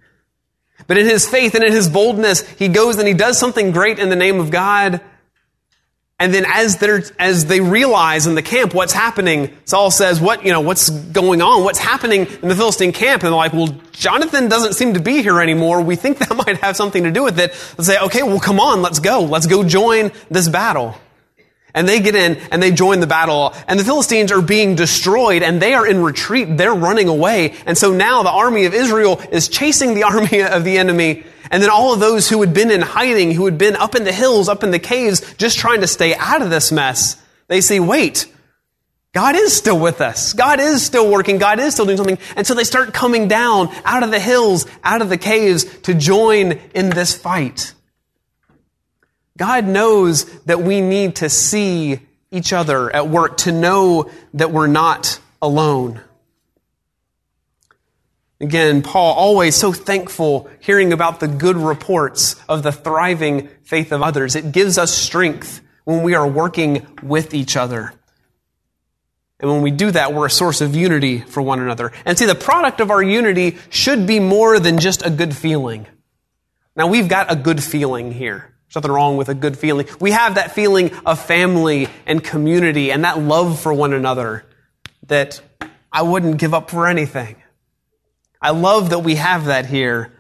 But 0.88 0.98
in 0.98 1.06
his 1.06 1.28
faith 1.28 1.56
and 1.56 1.64
in 1.64 1.72
his 1.72 1.90
boldness, 1.90 2.48
he 2.50 2.68
goes 2.68 2.98
and 2.98 3.08
he 3.08 3.14
does 3.14 3.38
something 3.38 3.72
great 3.72 4.00
in 4.00 4.10
the 4.10 4.16
name 4.16 4.40
of 4.40 4.52
God. 4.52 5.02
And 6.20 6.34
then 6.34 6.46
as 6.48 6.78
they 6.78 7.02
as 7.20 7.46
they 7.46 7.60
realize 7.60 8.28
in 8.28 8.36
the 8.36 8.42
camp 8.42 8.74
what's 8.74 8.94
happening, 8.94 9.58
Saul 9.66 9.92
says, 9.92 10.22
what, 10.22 10.46
you 10.46 10.52
know, 10.52 10.62
what's 10.62 10.90
going 10.90 11.42
on? 11.42 11.64
What's 11.64 11.80
happening 11.80 12.28
in 12.28 12.48
the 12.48 12.56
Philistine 12.56 12.94
camp? 12.94 13.24
And 13.24 13.32
they're 13.32 13.38
like, 13.38 13.54
well, 13.54 13.76
Jonathan 13.92 14.48
doesn't 14.48 14.74
seem 14.74 14.94
to 14.94 15.02
be 15.02 15.22
here 15.22 15.42
anymore. 15.42 15.82
We 15.82 15.96
think 15.96 16.18
that 16.20 16.36
might 16.36 16.58
have 16.58 16.78
something 16.78 17.04
to 17.04 17.12
do 17.12 17.24
with 17.24 17.40
it. 17.40 17.52
Let's 17.78 17.88
say, 17.88 18.00
okay, 18.00 18.24
well, 18.24 18.40
come 18.40 18.60
on, 18.60 18.82
let's 18.82 19.00
go. 19.00 19.22
Let's 19.22 19.48
go 19.48 19.64
join 19.64 20.12
this 20.30 20.48
battle. 20.48 20.96
And 21.74 21.88
they 21.88 22.00
get 22.00 22.16
in 22.16 22.36
and 22.52 22.62
they 22.62 22.72
join 22.72 23.00
the 23.00 23.08
battle 23.08 23.54
and 23.68 23.80
the 23.80 23.84
Philistines 23.84 24.32
are 24.32 24.42
being 24.42 24.76
destroyed 24.76 25.42
and 25.42 25.62
they 25.62 25.74
are 25.74 25.88
in 25.88 26.04
retreat. 26.04 26.56
They're 26.56 26.74
running 26.74 27.08
away. 27.08 27.56
And 27.66 27.78
so 27.78 27.92
now 27.92 28.22
the 28.22 28.30
army 28.30 28.66
of 28.66 28.74
Israel 28.74 29.20
is 29.32 29.50
chasing 29.50 29.96
the 29.96 30.04
army 30.04 30.42
of 30.42 30.64
the 30.64 30.78
enemy 30.78 31.24
and 31.54 31.62
then 31.62 31.70
all 31.70 31.94
of 31.94 32.00
those 32.00 32.28
who 32.28 32.42
had 32.42 32.52
been 32.52 32.72
in 32.72 32.82
hiding, 32.82 33.32
who 33.32 33.46
had 33.46 33.60
been 33.60 33.76
up 33.76 33.94
in 33.94 34.06
the 34.06 34.12
hills, 34.12 34.50
up 34.50 34.64
in 34.64 34.72
the 34.72 34.80
caves, 34.80 35.22
just 35.36 35.60
trying 35.60 35.82
to 35.82 35.88
stay 35.88 36.16
out 36.16 36.42
of 36.42 36.50
this 36.50 36.72
mess, 36.72 37.16
they 37.48 37.62
see, 37.62 37.80
wait, 37.80 38.26
God 39.14 39.36
is 39.36 39.56
still 39.56 39.80
with 39.80 40.02
us. 40.02 40.34
God 40.34 40.60
is 40.60 40.84
still 40.84 41.12
working. 41.12 41.38
God 41.38 41.60
is 41.60 41.76
still 41.76 41.86
doing 41.86 41.98
something. 41.98 42.18
And 42.36 42.48
so 42.48 42.56
they 42.56 42.64
start 42.64 42.92
coming 42.92 43.28
down 43.28 43.70
out 43.86 44.02
of 44.02 44.10
the 44.10 44.20
hills, 44.20 44.66
out 44.84 45.04
of 45.04 45.10
the 45.10 45.18
caves 45.18 45.66
to 45.82 45.94
join 45.94 46.54
in 46.74 46.90
this 46.90 47.14
fight. 47.16 47.74
God 49.38 49.65
knows 49.65 50.26
that 50.41 50.62
we 50.62 50.82
need 50.82 51.17
to 51.17 51.30
see 51.30 52.00
each 52.32 52.54
other 52.54 52.93
at 52.96 53.08
work, 53.08 53.38
to 53.38 53.52
know 53.52 54.10
that 54.34 54.52
we're 54.52 54.67
not 54.67 55.19
alone. 55.41 56.02
Again, 58.39 58.82
Paul 58.82 59.13
always 59.13 59.56
so 59.56 59.72
thankful 59.72 60.50
hearing 60.60 60.91
about 60.91 61.19
the 61.19 61.28
good 61.28 61.56
reports 61.56 62.36
of 62.50 62.62
the 62.62 62.72
thriving 62.72 63.50
faith 63.63 63.91
of 63.91 64.02
others. 64.02 64.36
It 64.36 64.52
gives 64.52 64.78
us 64.78 64.91
strength 64.91 65.62
when 65.86 66.04
we 66.04 66.13
are 66.15 66.28
working 66.28 66.86
with 67.02 67.34
each 67.34 67.56
other. 67.56 67.93
And 69.39 69.52
when 69.52 69.62
we 69.62 69.72
do 69.72 69.91
that, 69.91 70.13
we're 70.13 70.28
a 70.28 70.32
source 70.32 70.62
of 70.62 70.76
unity 70.76 71.19
for 71.19 71.41
one 71.41 71.60
another. 71.60 71.91
And 72.06 72.17
see, 72.17 72.26
the 72.26 72.36
product 72.36 72.80
of 72.80 72.91
our 72.91 73.04
unity 73.04 73.58
should 73.69 74.08
be 74.08 74.19
more 74.19 74.60
than 74.60 74.80
just 74.80 75.06
a 75.06 75.10
good 75.10 75.36
feeling. 75.36 75.86
Now, 76.76 76.88
we've 76.88 77.10
got 77.10 77.32
a 77.32 77.36
good 77.36 77.63
feeling 77.63 78.12
here. 78.12 78.53
There's 78.74 78.82
nothing 78.82 78.96
wrong 78.96 79.18
with 79.18 79.30
a 79.30 79.36
good 79.36 79.56
feeling. 79.56 79.88
We 80.00 80.10
have 80.12 80.34
that 80.34 80.54
feeling 80.54 80.96
of 81.06 81.24
family 81.24 81.90
and 82.08 82.24
community 82.24 82.92
and 82.92 83.04
that 83.04 83.20
love 83.20 83.60
for 83.60 83.72
one 83.72 83.94
another 83.94 84.46
that 85.06 85.40
I 85.92 86.02
wouldn't 86.02 86.40
give 86.40 86.56
up 86.56 86.72
for 86.72 86.88
anything. 86.88 87.36
I 88.42 88.50
love 88.50 88.90
that 88.90 89.00
we 89.00 89.14
have 89.14 89.46
that 89.46 89.68
here. 89.68 90.12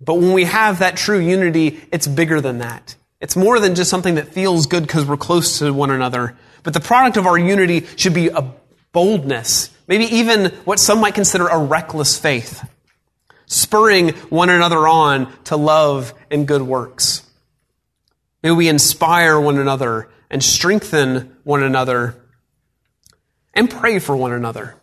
But 0.00 0.14
when 0.14 0.32
we 0.32 0.44
have 0.44 0.78
that 0.78 0.96
true 0.96 1.18
unity, 1.18 1.82
it's 1.92 2.06
bigger 2.06 2.40
than 2.40 2.58
that. 2.58 2.96
It's 3.20 3.36
more 3.36 3.60
than 3.60 3.74
just 3.74 3.90
something 3.90 4.14
that 4.14 4.28
feels 4.32 4.66
good 4.66 4.84
because 4.86 5.04
we're 5.04 5.18
close 5.18 5.58
to 5.58 5.70
one 5.70 5.90
another. 5.90 6.34
But 6.62 6.72
the 6.72 6.80
product 6.80 7.18
of 7.18 7.26
our 7.26 7.36
unity 7.36 7.84
should 7.96 8.14
be 8.14 8.28
a 8.28 8.54
boldness, 8.92 9.68
maybe 9.86 10.06
even 10.06 10.46
what 10.64 10.78
some 10.78 10.98
might 10.98 11.14
consider 11.14 11.46
a 11.46 11.58
reckless 11.58 12.18
faith, 12.18 12.66
spurring 13.44 14.14
one 14.30 14.48
another 14.48 14.88
on 14.88 15.30
to 15.44 15.56
love 15.56 16.14
and 16.30 16.48
good 16.48 16.62
works. 16.62 17.28
May 18.42 18.50
we 18.50 18.68
inspire 18.68 19.40
one 19.40 19.58
another 19.58 20.10
and 20.30 20.42
strengthen 20.42 21.36
one 21.44 21.62
another 21.62 22.16
and 23.54 23.70
pray 23.70 23.98
for 23.98 24.16
one 24.16 24.32
another. 24.32 24.74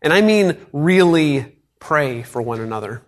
And 0.00 0.12
I 0.12 0.20
mean 0.22 0.56
really 0.72 1.56
pray 1.78 2.22
for 2.22 2.42
one 2.42 2.60
another. 2.60 3.02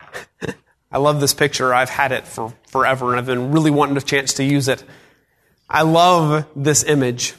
I 0.90 0.98
love 0.98 1.20
this 1.20 1.34
picture. 1.34 1.72
I've 1.72 1.90
had 1.90 2.12
it 2.12 2.26
for 2.26 2.52
forever 2.66 3.10
and 3.10 3.18
I've 3.18 3.26
been 3.26 3.52
really 3.52 3.70
wanting 3.70 3.96
a 3.96 4.00
chance 4.00 4.34
to 4.34 4.44
use 4.44 4.68
it. 4.68 4.82
I 5.68 5.82
love 5.82 6.46
this 6.56 6.82
image. 6.82 7.34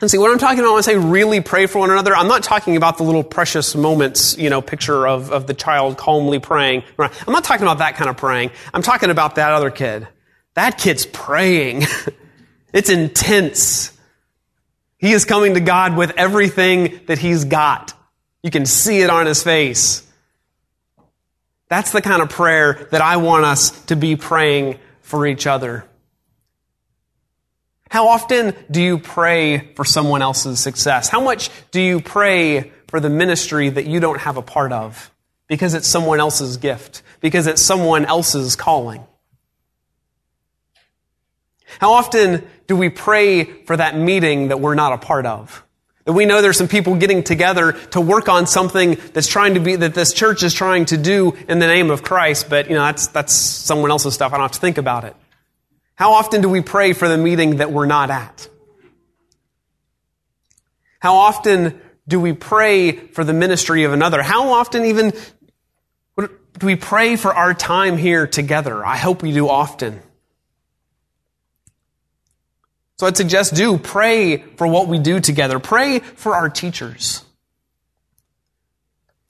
And 0.00 0.10
see, 0.10 0.18
what 0.18 0.30
I'm 0.30 0.38
talking 0.38 0.58
about 0.58 0.72
when 0.72 0.78
I 0.78 0.82
say 0.82 0.96
really 0.96 1.40
pray 1.40 1.66
for 1.66 1.78
one 1.78 1.90
another, 1.90 2.14
I'm 2.14 2.28
not 2.28 2.42
talking 2.42 2.76
about 2.76 2.98
the 2.98 3.02
little 3.02 3.24
precious 3.24 3.74
moments, 3.74 4.36
you 4.36 4.50
know, 4.50 4.60
picture 4.60 5.08
of, 5.08 5.32
of 5.32 5.46
the 5.46 5.54
child 5.54 5.96
calmly 5.96 6.38
praying. 6.38 6.82
I'm 6.98 7.10
not 7.28 7.44
talking 7.44 7.62
about 7.62 7.78
that 7.78 7.96
kind 7.96 8.10
of 8.10 8.18
praying. 8.18 8.50
I'm 8.74 8.82
talking 8.82 9.08
about 9.08 9.36
that 9.36 9.52
other 9.52 9.70
kid. 9.70 10.06
That 10.52 10.76
kid's 10.76 11.06
praying. 11.06 11.84
it's 12.74 12.90
intense. 12.90 13.96
He 14.98 15.12
is 15.12 15.24
coming 15.24 15.54
to 15.54 15.60
God 15.60 15.96
with 15.96 16.12
everything 16.18 17.00
that 17.06 17.18
he's 17.18 17.46
got. 17.46 17.94
You 18.42 18.50
can 18.50 18.66
see 18.66 19.00
it 19.00 19.08
on 19.08 19.24
his 19.24 19.42
face. 19.42 20.02
That's 21.68 21.90
the 21.90 22.02
kind 22.02 22.20
of 22.20 22.28
prayer 22.28 22.86
that 22.92 23.00
I 23.00 23.16
want 23.16 23.46
us 23.46 23.70
to 23.86 23.96
be 23.96 24.16
praying 24.16 24.78
for 25.00 25.26
each 25.26 25.46
other. 25.46 25.84
How 27.96 28.08
often 28.08 28.54
do 28.70 28.82
you 28.82 28.98
pray 28.98 29.72
for 29.72 29.82
someone 29.82 30.20
else's 30.20 30.60
success? 30.60 31.08
How 31.08 31.18
much 31.18 31.48
do 31.70 31.80
you 31.80 32.02
pray 32.02 32.70
for 32.88 33.00
the 33.00 33.08
ministry 33.08 33.70
that 33.70 33.86
you 33.86 34.00
don't 34.00 34.20
have 34.20 34.36
a 34.36 34.42
part 34.42 34.70
of 34.70 35.10
because 35.46 35.72
it's 35.72 35.88
someone 35.88 36.20
else's 36.20 36.58
gift, 36.58 37.00
because 37.22 37.46
it's 37.46 37.62
someone 37.62 38.04
else's 38.04 38.54
calling? 38.54 39.02
How 41.80 41.94
often 41.94 42.46
do 42.66 42.76
we 42.76 42.90
pray 42.90 43.44
for 43.64 43.78
that 43.78 43.96
meeting 43.96 44.48
that 44.48 44.60
we're 44.60 44.74
not 44.74 44.92
a 44.92 44.98
part 44.98 45.24
of? 45.24 45.64
That 46.04 46.12
we 46.12 46.26
know 46.26 46.42
there's 46.42 46.58
some 46.58 46.68
people 46.68 46.96
getting 46.96 47.22
together 47.22 47.72
to 47.92 48.00
work 48.02 48.28
on 48.28 48.46
something 48.46 48.98
that's 49.14 49.26
trying 49.26 49.54
to 49.54 49.60
be, 49.60 49.74
that 49.74 49.94
this 49.94 50.12
church 50.12 50.42
is 50.42 50.52
trying 50.52 50.84
to 50.84 50.98
do 50.98 51.34
in 51.48 51.60
the 51.60 51.66
name 51.66 51.90
of 51.90 52.02
Christ, 52.02 52.50
but, 52.50 52.68
you 52.68 52.74
know, 52.74 52.84
that's, 52.84 53.06
that's 53.06 53.32
someone 53.32 53.90
else's 53.90 54.12
stuff. 54.12 54.34
I 54.34 54.36
don't 54.36 54.44
have 54.44 54.52
to 54.52 54.60
think 54.60 54.76
about 54.76 55.04
it. 55.04 55.16
How 55.96 56.12
often 56.12 56.42
do 56.42 56.48
we 56.48 56.60
pray 56.60 56.92
for 56.92 57.08
the 57.08 57.16
meeting 57.16 57.56
that 57.56 57.72
we're 57.72 57.86
not 57.86 58.10
at? 58.10 58.48
How 61.00 61.16
often 61.16 61.80
do 62.06 62.20
we 62.20 62.34
pray 62.34 62.92
for 62.92 63.24
the 63.24 63.32
ministry 63.32 63.84
of 63.84 63.92
another? 63.92 64.22
How 64.22 64.52
often 64.52 64.84
even 64.84 65.12
do 66.18 66.66
we 66.66 66.76
pray 66.76 67.16
for 67.16 67.34
our 67.34 67.54
time 67.54 67.96
here 67.96 68.26
together? 68.26 68.84
I 68.84 68.96
hope 68.96 69.22
we 69.22 69.32
do 69.32 69.48
often. 69.48 70.00
So 72.98 73.06
I'd 73.06 73.16
suggest 73.16 73.54
do 73.54 73.78
pray 73.78 74.38
for 74.38 74.66
what 74.66 74.88
we 74.88 74.98
do 74.98 75.20
together. 75.20 75.58
Pray 75.58 75.98
for 75.98 76.34
our 76.34 76.48
teachers. 76.48 77.22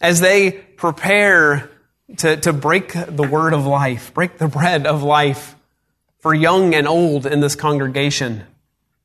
As 0.01 0.21
they 0.21 0.53
prepare 0.53 1.71
to, 2.19 2.37
to 2.37 2.53
break 2.53 2.93
the 2.93 3.27
word 3.27 3.55
of 3.55 3.67
life, 3.67 4.13
break 4.15 4.39
the 4.39 4.49
bread 4.49 4.87
of 4.87 5.03
life 5.03 5.57
for 6.27 6.35
young 6.35 6.75
and 6.75 6.89
old 6.89 7.25
in 7.25 7.39
this 7.39 7.55
congregation. 7.55 8.43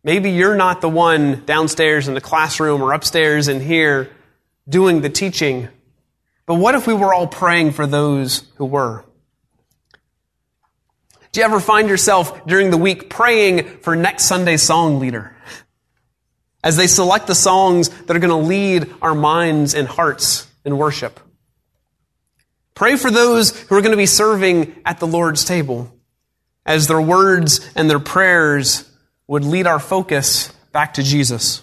Maybe 0.03 0.31
you're 0.31 0.55
not 0.55 0.81
the 0.81 0.89
one 0.89 1.45
downstairs 1.45 2.07
in 2.07 2.15
the 2.15 2.19
classroom 2.19 2.81
or 2.81 2.93
upstairs 2.93 3.47
in 3.47 3.59
here 3.59 4.09
doing 4.67 5.01
the 5.01 5.09
teaching. 5.11 5.67
But 6.47 6.55
what 6.55 6.73
if 6.73 6.87
we 6.87 6.95
were 6.95 7.13
all 7.13 7.27
praying 7.27 7.73
for 7.73 7.85
those 7.85 8.43
who 8.55 8.65
were? 8.65 9.05
Do 11.31 11.41
you 11.41 11.45
ever 11.45 11.59
find 11.59 11.89
yourself 11.89 12.47
during 12.47 12.71
the 12.71 12.77
week 12.77 13.07
praying 13.07 13.67
for 13.81 13.95
next 13.95 14.23
Sunday's 14.23 14.63
song 14.63 14.97
leader? 14.97 15.35
As 16.63 16.75
they 16.75 16.87
select 16.87 17.27
the 17.27 17.35
songs 17.35 17.89
that 17.89 18.15
are 18.15 18.19
going 18.19 18.29
to 18.31 18.47
lead 18.47 18.91
our 18.99 19.13
minds 19.13 19.75
and 19.75 19.87
hearts 19.87 20.47
in 20.65 20.75
worship. 20.75 21.19
Pray 22.73 22.95
for 22.95 23.11
those 23.11 23.55
who 23.59 23.75
are 23.75 23.81
going 23.81 23.91
to 23.91 23.95
be 23.95 24.07
serving 24.07 24.81
at 24.87 24.99
the 24.99 25.05
Lord's 25.05 25.45
table 25.45 25.95
as 26.65 26.87
their 26.87 27.01
words 27.01 27.67
and 27.75 27.89
their 27.89 27.99
prayers 27.99 28.89
would 29.27 29.43
lead 29.43 29.67
our 29.67 29.79
focus 29.79 30.51
back 30.71 30.95
to 30.95 31.03
Jesus. 31.03 31.61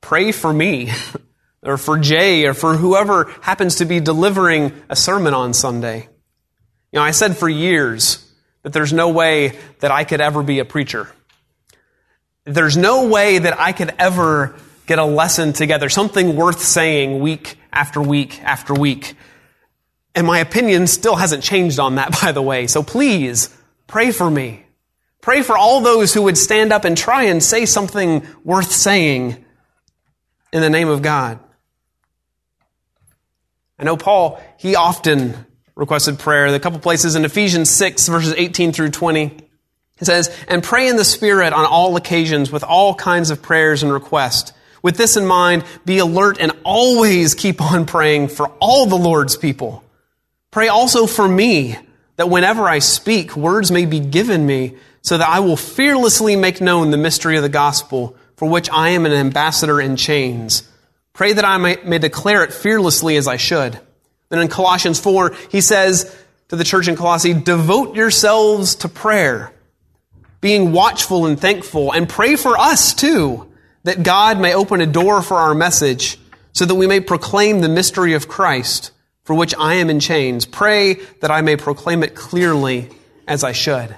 Pray 0.00 0.32
for 0.32 0.52
me, 0.52 0.92
or 1.62 1.78
for 1.78 1.98
Jay, 1.98 2.46
or 2.46 2.54
for 2.54 2.76
whoever 2.76 3.30
happens 3.40 3.76
to 3.76 3.84
be 3.84 4.00
delivering 4.00 4.72
a 4.88 4.96
sermon 4.96 5.34
on 5.34 5.54
Sunday. 5.54 6.08
You 6.92 7.00
know, 7.00 7.02
I 7.02 7.12
said 7.12 7.36
for 7.36 7.48
years 7.48 8.24
that 8.62 8.72
there's 8.72 8.92
no 8.92 9.08
way 9.08 9.58
that 9.80 9.90
I 9.90 10.04
could 10.04 10.20
ever 10.20 10.42
be 10.42 10.58
a 10.58 10.64
preacher. 10.64 11.10
There's 12.44 12.76
no 12.76 13.08
way 13.08 13.38
that 13.38 13.58
I 13.58 13.72
could 13.72 13.94
ever 13.98 14.54
get 14.86 14.98
a 14.98 15.04
lesson 15.04 15.52
together, 15.54 15.88
something 15.88 16.36
worth 16.36 16.60
saying 16.62 17.20
week 17.20 17.58
after 17.72 18.02
week 18.02 18.42
after 18.42 18.74
week. 18.74 19.14
And 20.14 20.26
my 20.26 20.38
opinion 20.38 20.86
still 20.86 21.16
hasn't 21.16 21.42
changed 21.42 21.78
on 21.78 21.96
that, 21.96 22.18
by 22.22 22.32
the 22.32 22.42
way. 22.42 22.66
So 22.66 22.82
please 22.82 23.54
pray 23.86 24.10
for 24.10 24.30
me. 24.30 24.64
Pray 25.20 25.42
for 25.42 25.56
all 25.56 25.80
those 25.80 26.12
who 26.12 26.22
would 26.22 26.36
stand 26.36 26.72
up 26.72 26.84
and 26.84 26.96
try 26.96 27.24
and 27.24 27.42
say 27.42 27.64
something 27.64 28.26
worth 28.44 28.70
saying 28.70 29.42
in 30.52 30.60
the 30.60 30.70
name 30.70 30.88
of 30.88 31.00
God. 31.00 31.38
I 33.78 33.84
know 33.84 33.96
Paul, 33.96 34.40
he 34.58 34.76
often 34.76 35.34
requested 35.74 36.18
prayer. 36.18 36.46
A 36.46 36.60
couple 36.60 36.78
places 36.78 37.16
in 37.16 37.24
Ephesians 37.24 37.70
6, 37.70 38.08
verses 38.08 38.34
18 38.36 38.72
through 38.72 38.90
20. 38.90 39.36
It 40.00 40.04
says, 40.04 40.34
And 40.48 40.62
pray 40.62 40.88
in 40.88 40.96
the 40.96 41.04
Spirit 41.04 41.52
on 41.52 41.64
all 41.64 41.96
occasions 41.96 42.50
with 42.50 42.64
all 42.64 42.94
kinds 42.94 43.30
of 43.30 43.42
prayers 43.42 43.82
and 43.82 43.92
requests. 43.92 44.52
With 44.82 44.96
this 44.96 45.16
in 45.16 45.26
mind, 45.26 45.64
be 45.84 45.98
alert 45.98 46.38
and 46.40 46.52
always 46.64 47.34
keep 47.34 47.60
on 47.60 47.86
praying 47.86 48.28
for 48.28 48.48
all 48.60 48.86
the 48.86 48.96
Lord's 48.96 49.36
people. 49.36 49.83
Pray 50.54 50.68
also 50.68 51.08
for 51.08 51.26
me, 51.26 51.76
that 52.14 52.30
whenever 52.30 52.68
I 52.68 52.78
speak, 52.78 53.36
words 53.36 53.72
may 53.72 53.86
be 53.86 53.98
given 53.98 54.46
me, 54.46 54.76
so 55.02 55.18
that 55.18 55.28
I 55.28 55.40
will 55.40 55.56
fearlessly 55.56 56.36
make 56.36 56.60
known 56.60 56.92
the 56.92 56.96
mystery 56.96 57.36
of 57.36 57.42
the 57.42 57.48
gospel, 57.48 58.16
for 58.36 58.48
which 58.48 58.70
I 58.70 58.90
am 58.90 59.04
an 59.04 59.10
ambassador 59.10 59.80
in 59.80 59.96
chains. 59.96 60.62
Pray 61.12 61.32
that 61.32 61.44
I 61.44 61.56
may, 61.56 61.98
declare 61.98 62.44
it 62.44 62.52
fearlessly 62.52 63.16
as 63.16 63.26
I 63.26 63.36
should. 63.36 63.80
Then 64.28 64.42
in 64.42 64.46
Colossians 64.46 65.00
4, 65.00 65.34
he 65.50 65.60
says 65.60 66.16
to 66.50 66.54
the 66.54 66.62
church 66.62 66.86
in 66.86 66.94
Colossae, 66.94 67.34
devote 67.34 67.96
yourselves 67.96 68.76
to 68.76 68.88
prayer, 68.88 69.52
being 70.40 70.70
watchful 70.70 71.26
and 71.26 71.36
thankful, 71.36 71.90
and 71.90 72.08
pray 72.08 72.36
for 72.36 72.56
us 72.56 72.94
too, 72.94 73.52
that 73.82 74.04
God 74.04 74.38
may 74.38 74.54
open 74.54 74.80
a 74.80 74.86
door 74.86 75.20
for 75.20 75.34
our 75.34 75.52
message, 75.52 76.16
so 76.52 76.64
that 76.64 76.76
we 76.76 76.86
may 76.86 77.00
proclaim 77.00 77.60
the 77.60 77.68
mystery 77.68 78.14
of 78.14 78.28
Christ, 78.28 78.92
for 79.24 79.34
which 79.34 79.54
I 79.58 79.74
am 79.74 79.90
in 79.90 80.00
chains. 80.00 80.46
Pray 80.46 80.94
that 81.20 81.30
I 81.30 81.40
may 81.40 81.56
proclaim 81.56 82.02
it 82.02 82.14
clearly 82.14 82.90
as 83.26 83.42
I 83.42 83.52
should. 83.52 83.94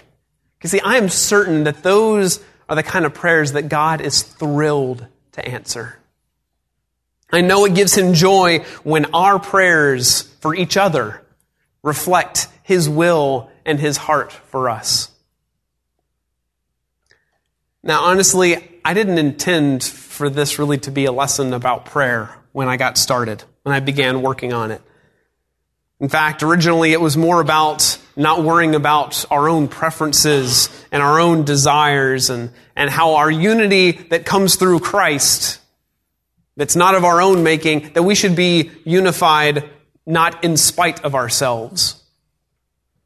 You 0.62 0.68
see, 0.68 0.80
I 0.80 0.96
am 0.96 1.08
certain 1.08 1.64
that 1.64 1.82
those 1.82 2.42
are 2.68 2.74
the 2.74 2.82
kind 2.82 3.04
of 3.04 3.14
prayers 3.14 3.52
that 3.52 3.68
God 3.68 4.00
is 4.00 4.22
thrilled 4.22 5.06
to 5.32 5.46
answer. 5.46 5.98
I 7.30 7.40
know 7.40 7.64
it 7.64 7.74
gives 7.74 7.96
him 7.96 8.14
joy 8.14 8.60
when 8.82 9.06
our 9.14 9.38
prayers 9.38 10.22
for 10.40 10.54
each 10.54 10.76
other 10.76 11.22
reflect 11.82 12.48
his 12.62 12.88
will 12.88 13.50
and 13.64 13.78
his 13.78 13.96
heart 13.96 14.32
for 14.32 14.70
us. 14.70 15.10
Now, 17.82 18.02
honestly, 18.02 18.56
I 18.84 18.94
didn't 18.94 19.18
intend 19.18 19.84
for 19.84 20.28
this 20.28 20.58
really 20.58 20.78
to 20.78 20.90
be 20.90 21.04
a 21.04 21.12
lesson 21.12 21.52
about 21.52 21.84
prayer 21.84 22.36
when 22.52 22.68
I 22.68 22.76
got 22.76 22.98
started, 22.98 23.44
when 23.62 23.74
I 23.74 23.80
began 23.80 24.22
working 24.22 24.52
on 24.52 24.72
it. 24.72 24.82
In 26.00 26.08
fact, 26.08 26.42
originally 26.42 26.92
it 26.92 27.00
was 27.00 27.16
more 27.16 27.40
about 27.40 27.98
not 28.16 28.42
worrying 28.42 28.74
about 28.74 29.24
our 29.30 29.48
own 29.48 29.68
preferences 29.68 30.68
and 30.92 31.02
our 31.02 31.18
own 31.20 31.44
desires 31.44 32.30
and, 32.30 32.50
and 32.74 32.90
how 32.90 33.14
our 33.14 33.30
unity 33.30 33.92
that 33.92 34.26
comes 34.26 34.56
through 34.56 34.80
Christ 34.80 35.60
that's 36.56 36.76
not 36.76 36.94
of 36.94 37.04
our 37.04 37.20
own 37.20 37.42
making, 37.42 37.92
that 37.92 38.02
we 38.02 38.14
should 38.14 38.34
be 38.34 38.70
unified 38.84 39.68
not 40.06 40.44
in 40.44 40.56
spite 40.56 41.04
of 41.04 41.14
ourselves. 41.14 42.02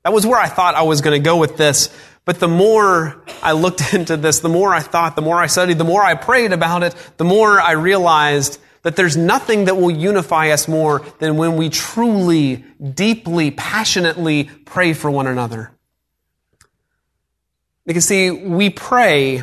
That 0.04 0.12
was 0.12 0.26
where 0.26 0.38
I 0.38 0.48
thought 0.48 0.74
I 0.74 0.82
was 0.82 1.00
going 1.00 1.20
to 1.20 1.24
go 1.24 1.36
with 1.36 1.56
this. 1.56 1.90
But 2.24 2.38
the 2.38 2.48
more 2.48 3.22
I 3.42 3.52
looked 3.52 3.92
into 3.94 4.16
this, 4.16 4.40
the 4.40 4.48
more 4.48 4.74
I 4.74 4.80
thought, 4.80 5.16
the 5.16 5.22
more 5.22 5.36
I 5.36 5.46
studied, 5.46 5.78
the 5.78 5.84
more 5.84 6.02
I 6.02 6.14
prayed 6.14 6.52
about 6.52 6.82
it, 6.82 6.94
the 7.16 7.24
more 7.24 7.60
I 7.60 7.72
realized 7.72 8.60
that 8.82 8.96
there's 8.96 9.16
nothing 9.16 9.66
that 9.66 9.76
will 9.76 9.90
unify 9.90 10.50
us 10.50 10.66
more 10.66 11.02
than 11.18 11.36
when 11.36 11.56
we 11.56 11.68
truly, 11.68 12.64
deeply, 12.94 13.50
passionately 13.50 14.44
pray 14.64 14.92
for 14.92 15.10
one 15.10 15.26
another. 15.26 15.70
Because 17.84 18.06
see, 18.06 18.30
we 18.30 18.70
pray 18.70 19.42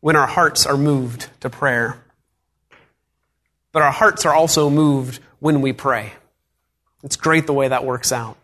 when 0.00 0.16
our 0.16 0.26
hearts 0.26 0.66
are 0.66 0.76
moved 0.76 1.28
to 1.40 1.50
prayer 1.50 2.04
but 3.74 3.82
our 3.82 3.90
hearts 3.90 4.24
are 4.24 4.32
also 4.32 4.70
moved 4.70 5.18
when 5.40 5.60
we 5.60 5.72
pray. 5.72 6.12
It's 7.02 7.16
great 7.16 7.46
the 7.46 7.52
way 7.52 7.66
that 7.68 7.84
works 7.84 8.12
out. 8.12 8.38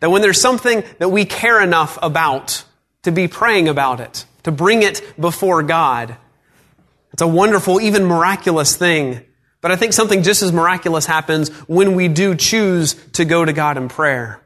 That 0.00 0.10
when 0.10 0.20
there's 0.20 0.40
something 0.40 0.82
that 0.98 1.10
we 1.10 1.24
care 1.24 1.62
enough 1.62 1.96
about 2.02 2.64
to 3.04 3.12
be 3.12 3.28
praying 3.28 3.68
about 3.68 4.00
it, 4.00 4.26
to 4.42 4.50
bring 4.50 4.82
it 4.82 5.00
before 5.18 5.62
God, 5.62 6.16
it's 7.12 7.22
a 7.22 7.28
wonderful, 7.28 7.80
even 7.80 8.04
miraculous 8.04 8.74
thing. 8.74 9.24
But 9.60 9.72
I 9.72 9.76
think 9.76 9.92
something 9.92 10.22
just 10.22 10.42
as 10.42 10.52
miraculous 10.52 11.06
happens 11.06 11.48
when 11.68 11.94
we 11.94 12.08
do 12.08 12.34
choose 12.34 12.94
to 13.14 13.24
go 13.24 13.44
to 13.44 13.52
God 13.52 13.76
in 13.76 13.88
prayer. 13.88 14.40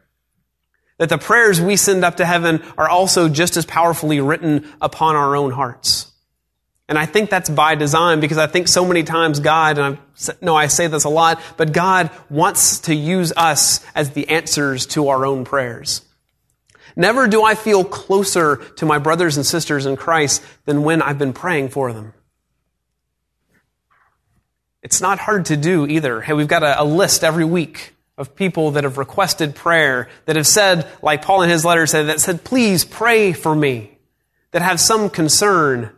That 0.98 1.08
the 1.08 1.18
prayers 1.18 1.60
we 1.60 1.76
send 1.76 2.04
up 2.04 2.16
to 2.16 2.24
heaven 2.24 2.62
are 2.78 2.88
also 2.88 3.28
just 3.28 3.56
as 3.56 3.66
powerfully 3.66 4.20
written 4.20 4.66
upon 4.80 5.16
our 5.16 5.36
own 5.36 5.50
hearts. 5.50 6.10
And 6.88 6.98
I 6.98 7.06
think 7.06 7.30
that's 7.30 7.48
by 7.48 7.74
design 7.74 8.20
because 8.20 8.38
I 8.38 8.46
think 8.46 8.68
so 8.68 8.84
many 8.84 9.02
times 9.02 9.40
God, 9.40 9.78
and 9.78 9.98
I 9.98 10.32
know 10.40 10.54
I 10.54 10.66
say 10.66 10.88
this 10.88 11.04
a 11.04 11.08
lot, 11.08 11.40
but 11.56 11.72
God 11.72 12.10
wants 12.28 12.80
to 12.80 12.94
use 12.94 13.32
us 13.36 13.84
as 13.94 14.10
the 14.10 14.28
answers 14.28 14.86
to 14.88 15.08
our 15.08 15.24
own 15.24 15.44
prayers. 15.44 16.02
Never 16.94 17.28
do 17.28 17.42
I 17.42 17.54
feel 17.54 17.84
closer 17.84 18.56
to 18.76 18.86
my 18.86 18.98
brothers 18.98 19.36
and 19.36 19.46
sisters 19.46 19.86
in 19.86 19.96
Christ 19.96 20.42
than 20.66 20.82
when 20.82 21.00
I've 21.00 21.18
been 21.18 21.32
praying 21.32 21.70
for 21.70 21.92
them. 21.92 22.12
It's 24.82 25.00
not 25.00 25.18
hard 25.18 25.46
to 25.46 25.56
do 25.56 25.86
either. 25.86 26.20
Hey, 26.20 26.32
we've 26.32 26.48
got 26.48 26.62
a, 26.62 26.82
a 26.82 26.84
list 26.84 27.22
every 27.22 27.44
week 27.44 27.94
of 28.18 28.34
people 28.34 28.72
that 28.72 28.84
have 28.84 28.98
requested 28.98 29.54
prayer, 29.54 30.08
that 30.26 30.36
have 30.36 30.46
said, 30.46 30.88
like 31.00 31.22
Paul 31.22 31.42
in 31.42 31.50
his 31.50 31.64
letter 31.64 31.86
said, 31.86 32.08
that 32.08 32.20
said, 32.20 32.44
please 32.44 32.84
pray 32.84 33.32
for 33.32 33.54
me, 33.54 33.96
that 34.50 34.60
have 34.60 34.80
some 34.80 35.08
concern. 35.08 35.90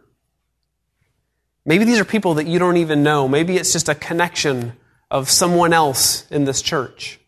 Maybe 1.65 1.85
these 1.85 1.99
are 1.99 2.05
people 2.05 2.35
that 2.35 2.47
you 2.47 2.59
don't 2.59 2.77
even 2.77 3.03
know. 3.03 3.27
Maybe 3.27 3.57
it's 3.57 3.73
just 3.73 3.89
a 3.89 3.95
connection 3.95 4.75
of 5.11 5.31
someone 5.31 5.73
else 5.73 6.31
in 6.31 6.45
this 6.45 6.61
church. 6.61 7.19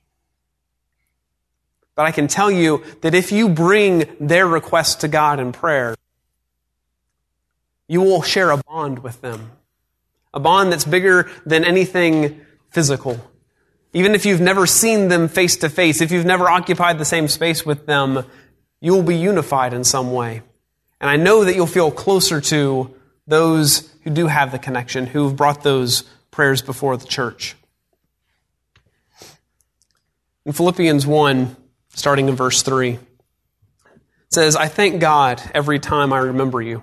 But 1.94 2.04
I 2.04 2.12
can 2.12 2.28
tell 2.28 2.50
you 2.50 2.84
that 3.00 3.14
if 3.14 3.32
you 3.32 3.48
bring 3.48 4.04
their 4.20 4.46
request 4.46 5.00
to 5.00 5.08
God 5.08 5.40
in 5.40 5.52
prayer, 5.52 5.96
you 7.88 8.02
will 8.02 8.22
share 8.22 8.50
a 8.50 8.58
bond 8.58 8.98
with 8.98 9.22
them. 9.22 9.52
A 10.36 10.40
bond 10.40 10.70
that's 10.70 10.84
bigger 10.84 11.30
than 11.46 11.64
anything 11.64 12.42
physical. 12.68 13.18
Even 13.94 14.14
if 14.14 14.26
you've 14.26 14.42
never 14.42 14.66
seen 14.66 15.08
them 15.08 15.28
face 15.28 15.56
to 15.56 15.70
face, 15.70 16.02
if 16.02 16.12
you've 16.12 16.26
never 16.26 16.50
occupied 16.50 16.98
the 16.98 17.06
same 17.06 17.26
space 17.26 17.64
with 17.64 17.86
them, 17.86 18.22
you 18.78 18.92
will 18.92 19.02
be 19.02 19.16
unified 19.16 19.72
in 19.72 19.82
some 19.82 20.12
way. 20.12 20.42
And 21.00 21.08
I 21.08 21.16
know 21.16 21.44
that 21.44 21.56
you'll 21.56 21.66
feel 21.66 21.90
closer 21.90 22.42
to 22.42 22.94
those 23.26 23.90
who 24.04 24.10
do 24.10 24.26
have 24.26 24.52
the 24.52 24.58
connection, 24.58 25.06
who 25.06 25.24
have 25.24 25.36
brought 25.36 25.62
those 25.62 26.02
prayers 26.30 26.60
before 26.60 26.98
the 26.98 27.06
church. 27.06 27.56
In 30.44 30.52
Philippians 30.52 31.06
1, 31.06 31.56
starting 31.88 32.28
in 32.28 32.36
verse 32.36 32.60
3, 32.60 32.90
it 32.92 33.00
says, 34.28 34.54
I 34.54 34.68
thank 34.68 35.00
God 35.00 35.42
every 35.54 35.78
time 35.78 36.12
I 36.12 36.18
remember 36.18 36.60
you. 36.60 36.82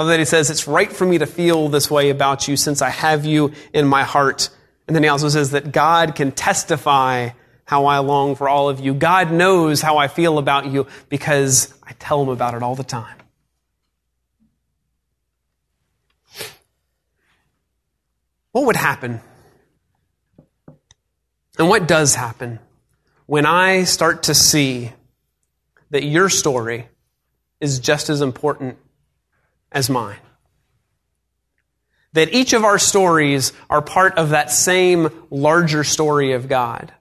Love 0.00 0.08
that 0.08 0.18
he 0.18 0.24
says, 0.24 0.48
It's 0.48 0.66
right 0.66 0.90
for 0.90 1.04
me 1.04 1.18
to 1.18 1.26
feel 1.26 1.68
this 1.68 1.90
way 1.90 2.08
about 2.08 2.48
you 2.48 2.56
since 2.56 2.80
I 2.80 2.88
have 2.88 3.26
you 3.26 3.52
in 3.74 3.86
my 3.86 4.02
heart. 4.02 4.48
And 4.86 4.96
then 4.96 5.02
he 5.02 5.10
also 5.10 5.28
says 5.28 5.50
that 5.50 5.72
God 5.72 6.14
can 6.14 6.32
testify 6.32 7.28
how 7.66 7.84
I 7.84 7.98
long 7.98 8.34
for 8.34 8.48
all 8.48 8.70
of 8.70 8.80
you. 8.80 8.94
God 8.94 9.30
knows 9.30 9.82
how 9.82 9.98
I 9.98 10.08
feel 10.08 10.38
about 10.38 10.64
you 10.64 10.86
because 11.10 11.74
I 11.82 11.92
tell 11.98 12.22
him 12.22 12.30
about 12.30 12.54
it 12.54 12.62
all 12.62 12.74
the 12.74 12.82
time. 12.82 13.14
What 18.52 18.64
would 18.64 18.76
happen 18.76 19.20
and 21.58 21.68
what 21.68 21.86
does 21.86 22.14
happen 22.14 22.58
when 23.26 23.44
I 23.44 23.84
start 23.84 24.22
to 24.22 24.34
see 24.34 24.94
that 25.90 26.04
your 26.04 26.30
story 26.30 26.88
is 27.60 27.80
just 27.80 28.08
as 28.08 28.22
important 28.22 28.78
as 29.72 29.90
mine? 29.90 30.18
That 32.12 32.32
each 32.32 32.52
of 32.52 32.64
our 32.64 32.78
stories 32.78 33.52
are 33.68 33.82
part 33.82 34.18
of 34.18 34.30
that 34.30 34.50
same 34.50 35.10
larger 35.30 35.84
story 35.84 36.32
of 36.32 36.48
God. 36.48 36.92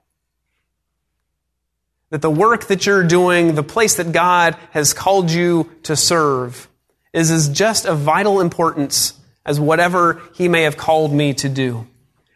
That 2.11 2.21
the 2.21 2.29
work 2.29 2.65
that 2.67 2.85
you're 2.85 3.07
doing, 3.07 3.55
the 3.55 3.63
place 3.63 3.95
that 3.95 4.11
God 4.11 4.55
has 4.71 4.93
called 4.93 5.31
you 5.31 5.71
to 5.83 5.95
serve, 5.95 6.67
is 7.13 7.31
as 7.31 7.49
just 7.49 7.85
of 7.85 7.99
vital 7.99 8.39
importance 8.39 9.13
as 9.45 9.59
whatever 9.59 10.21
He 10.35 10.47
may 10.47 10.63
have 10.63 10.77
called 10.77 11.11
me 11.11 11.33
to 11.35 11.49
do. 11.49 11.87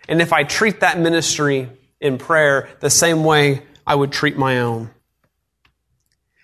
And 0.07 0.21
if 0.21 0.33
I 0.33 0.43
treat 0.43 0.79
that 0.79 0.99
ministry 0.99 1.69
in 1.99 2.17
prayer 2.17 2.69
the 2.81 2.89
same 2.89 3.23
way 3.23 3.61
I 3.85 3.95
would 3.95 4.11
treat 4.11 4.37
my 4.37 4.59
own. 4.59 4.89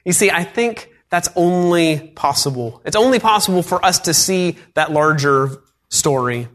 You 0.06 0.14
see, 0.14 0.32
I 0.32 0.44
think 0.44 0.90
that's 1.10 1.30
only 1.36 2.00
possible. 2.16 2.82
It's 2.86 2.96
only 2.96 3.20
possible 3.20 3.64
for 3.64 3.84
us 3.84 4.00
to 4.00 4.14
see 4.14 4.58
that 4.76 4.92
larger 4.92 5.62
story 5.90 6.48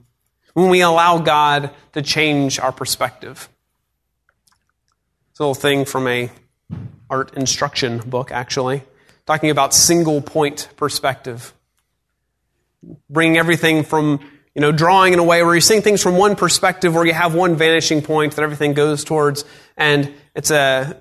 when 0.54 0.70
we 0.70 0.80
allow 0.80 1.18
God 1.18 1.70
to 1.92 2.02
change 2.02 2.58
our 2.60 2.72
perspective. 2.72 3.48
It's 5.30 5.40
a 5.40 5.42
little 5.42 5.54
thing 5.54 5.84
from 5.84 6.06
a 6.06 6.30
art 7.10 7.34
instruction 7.34 7.98
book, 7.98 8.30
actually, 8.30 8.82
talking 9.26 9.50
about 9.50 9.74
single 9.74 10.20
point 10.20 10.68
perspective. 10.76 11.52
Bringing 13.10 13.38
everything 13.38 13.82
from 13.82 14.20
you 14.54 14.60
know, 14.60 14.70
drawing 14.70 15.12
in 15.12 15.18
a 15.18 15.24
way 15.24 15.42
where 15.42 15.54
you're 15.54 15.60
seeing 15.60 15.82
things 15.82 16.00
from 16.02 16.16
one 16.16 16.36
perspective, 16.36 16.94
where 16.94 17.04
you 17.04 17.12
have 17.12 17.34
one 17.34 17.56
vanishing 17.56 18.02
point 18.02 18.36
that 18.36 18.42
everything 18.42 18.72
goes 18.72 19.02
towards, 19.02 19.44
and 19.76 20.14
it's 20.34 20.50
a, 20.52 20.96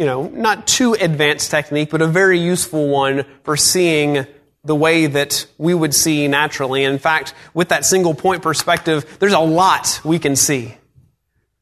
you 0.00 0.06
know, 0.06 0.28
not 0.28 0.66
too 0.66 0.94
advanced 0.94 1.50
technique, 1.50 1.90
but 1.90 2.00
a 2.00 2.06
very 2.06 2.40
useful 2.40 2.88
one 2.88 3.26
for 3.42 3.54
seeing 3.54 4.26
the 4.64 4.74
way 4.74 5.06
that 5.06 5.44
we 5.58 5.74
would 5.74 5.94
see 5.94 6.26
naturally. 6.26 6.84
In 6.84 6.98
fact, 6.98 7.34
with 7.52 7.68
that 7.68 7.84
single 7.84 8.14
point 8.14 8.42
perspective, 8.42 9.18
there's 9.20 9.34
a 9.34 9.38
lot 9.38 10.00
we 10.02 10.18
can 10.18 10.36
see. 10.36 10.74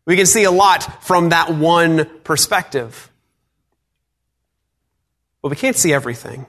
We 0.07 0.14
can 0.14 0.24
see 0.24 0.44
a 0.44 0.53
lot 0.53 1.03
from 1.03 1.31
that 1.31 1.53
one 1.53 2.09
perspective. 2.22 3.11
But 5.42 5.48
we 5.48 5.57
can't 5.57 5.77
see 5.77 5.92
everything. 5.92 6.46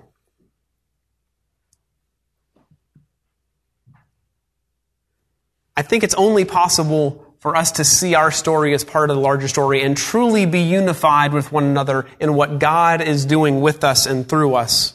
I 5.75 5.81
think 5.81 6.03
it's 6.03 6.13
only 6.13 6.45
possible 6.45 7.28
for 7.39 7.55
us 7.55 7.71
to 7.73 7.83
see 7.83 8.15
our 8.15 8.31
story 8.31 8.73
as 8.73 8.83
part 8.83 9.09
of 9.09 9.15
the 9.15 9.21
larger 9.21 9.47
story 9.47 9.81
and 9.81 9.95
truly 9.95 10.45
be 10.45 10.59
unified 10.59 11.33
with 11.33 11.51
one 11.51 11.63
another 11.63 12.05
in 12.19 12.33
what 12.33 12.59
God 12.59 13.01
is 13.01 13.25
doing 13.25 13.61
with 13.61 13.83
us 13.83 14.05
and 14.05 14.27
through 14.27 14.55
us. 14.55 14.93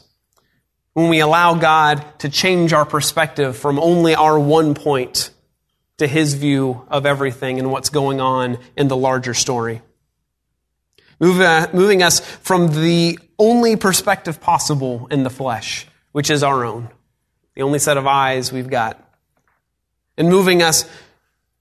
When 0.93 1.09
we 1.09 1.19
allow 1.19 1.55
God 1.55 2.05
to 2.19 2.29
change 2.29 2.71
our 2.71 2.85
perspective 2.85 3.57
from 3.57 3.79
only 3.79 4.15
our 4.15 4.39
one 4.39 4.75
point 4.75 5.31
to 5.97 6.07
His 6.07 6.35
view 6.35 6.85
of 6.87 7.05
everything 7.05 7.59
and 7.59 7.71
what's 7.71 7.89
going 7.89 8.21
on 8.21 8.59
in 8.77 8.87
the 8.87 8.95
larger 8.95 9.33
story. 9.33 9.81
Uh, 11.19 11.67
moving 11.73 12.03
us 12.03 12.19
from 12.19 12.67
the 12.83 13.17
only 13.39 13.75
perspective 13.75 14.39
possible 14.39 15.07
in 15.09 15.23
the 15.23 15.29
flesh, 15.29 15.87
which 16.11 16.29
is 16.29 16.43
our 16.43 16.63
own. 16.63 16.89
The 17.55 17.63
only 17.63 17.79
set 17.79 17.97
of 17.97 18.05
eyes 18.05 18.51
we've 18.51 18.69
got 18.69 19.01
and 20.17 20.29
moving 20.29 20.61
us 20.61 20.85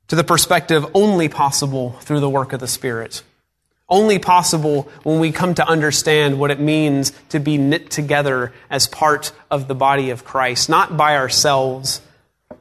to 0.09 0.17
the 0.17 0.25
perspective 0.25 0.87
only 0.95 1.29
possible 1.29 1.93
through 2.01 2.21
the 2.21 2.31
work 2.31 2.53
of 2.53 2.61
the 2.61 2.69
Spirit. 2.69 3.23
Only 3.89 4.19
possible 4.19 4.89
when 5.03 5.21
we 5.21 5.31
come 5.31 5.55
to 5.55 5.67
understand 5.67 6.39
what 6.39 6.51
it 6.51 6.59
means 6.59 7.13
to 7.29 7.39
be 7.39 7.59
knit 7.59 7.91
together 7.91 8.53
as 8.71 8.87
part 8.87 9.33
of 9.51 9.69
the 9.69 9.75
body 9.75 10.11
of 10.11 10.25
Christ, 10.25 10.69
not 10.69 10.97
by 10.97 11.17
ourselves, 11.17 12.01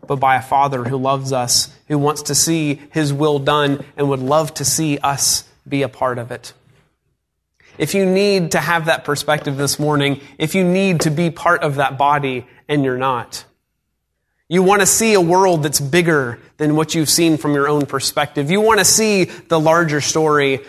but 0.06 0.18
by 0.18 0.36
a 0.36 0.42
Father 0.42 0.84
who 0.84 0.98
loves 0.98 1.32
us, 1.32 1.74
who 1.88 1.98
wants 1.98 2.24
to 2.24 2.36
see 2.36 2.82
His 2.92 3.14
will 3.14 3.40
done, 3.40 3.86
and 3.96 4.10
would 4.10 4.20
love 4.20 4.54
to 4.56 4.66
see 4.66 4.98
us 4.98 5.46
be 5.68 5.82
a 5.82 5.90
part 5.90 6.18
of 6.18 6.32
it. 6.32 6.54
If 7.78 7.96
you 7.96 8.06
need 8.06 8.52
to 8.52 8.60
have 8.60 8.86
that 8.86 9.04
perspective 9.04 9.58
this 9.58 9.80
morning, 9.80 10.22
if 10.38 10.56
you 10.56 10.64
need 10.64 11.02
to 11.02 11.10
be 11.10 11.32
part 11.32 11.64
of 11.64 11.76
that 11.76 11.98
body 11.98 12.46
and 12.68 12.84
you're 12.84 12.98
not, 12.98 13.46
you 14.50 14.62
want 14.64 14.82
to 14.82 14.86
see 14.86 15.14
a 15.14 15.22
world 15.22 15.64
that's 15.64 15.80
bigger 15.80 16.40
than 16.58 16.76
what 16.76 16.94
you've 16.94 17.10
seen 17.10 17.38
from 17.38 17.54
your 17.54 17.68
own 17.68 17.86
perspective. 17.86 18.52
You 18.52 18.62
want 18.62 18.80
to 18.80 18.86
see 18.86 19.26
the 19.26 19.60
larger 19.60 20.02
story. 20.02 20.60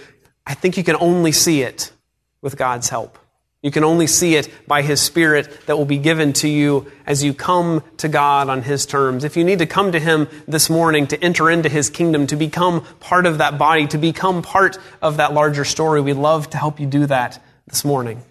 I 0.47 0.55
think 0.55 0.77
you 0.77 0.85
can 0.85 0.97
only 0.97 1.33
see 1.33 1.63
it 1.63 1.93
with 2.41 2.57
God's 2.57 2.89
help. 2.89 3.19
You 3.65 3.71
can 3.71 3.83
only 3.83 4.07
see 4.07 4.37
it 4.37 4.51
by 4.69 4.83
His 4.83 5.01
Spirit 5.01 5.67
that 5.67 5.79
will 5.79 5.87
be 5.87 5.97
given 5.97 6.35
to 6.35 6.49
you 6.49 6.93
as 7.07 7.25
you 7.25 7.33
come 7.33 7.83
to 7.97 8.09
God 8.09 8.51
on 8.51 8.61
His 8.61 8.85
terms. 8.85 9.25
If 9.25 9.39
you 9.39 9.45
need 9.45 9.61
to 9.61 9.67
come 9.67 9.93
to 9.93 9.99
Him 9.99 10.29
this 10.47 10.69
morning 10.69 11.07
to 11.07 11.25
enter 11.25 11.51
into 11.51 11.71
His 11.71 11.89
kingdom, 11.89 12.27
to 12.27 12.37
become 12.37 12.85
part 13.01 13.25
of 13.25 13.39
that 13.39 13.57
body, 13.57 13.87
to 13.87 13.97
become 13.97 14.43
part 14.43 14.77
of 15.01 15.17
that 15.17 15.33
larger 15.33 15.65
story, 15.65 16.03
we'd 16.03 16.13
love 16.13 16.51
to 16.51 16.59
help 16.59 16.79
you 16.79 16.87
do 16.87 17.07
that 17.07 17.43
this 17.67 17.87
morning. 17.87 18.23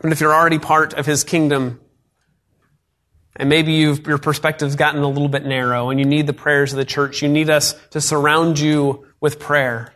And 0.00 0.12
if 0.12 0.20
you're 0.20 0.34
already 0.34 0.60
part 0.60 0.94
of 0.94 1.04
His 1.04 1.24
kingdom, 1.24 1.80
and 3.40 3.48
maybe 3.48 3.72
your 3.72 4.18
perspective's 4.18 4.76
gotten 4.76 5.02
a 5.02 5.08
little 5.08 5.28
bit 5.28 5.46
narrow 5.46 5.88
and 5.88 5.98
you 5.98 6.04
need 6.04 6.26
the 6.26 6.34
prayers 6.34 6.74
of 6.74 6.76
the 6.76 6.84
church, 6.84 7.22
you 7.22 7.28
need 7.28 7.48
us 7.48 7.74
to 7.90 8.00
surround 8.00 8.58
you 8.58 9.06
with 9.18 9.40
prayer. 9.40 9.94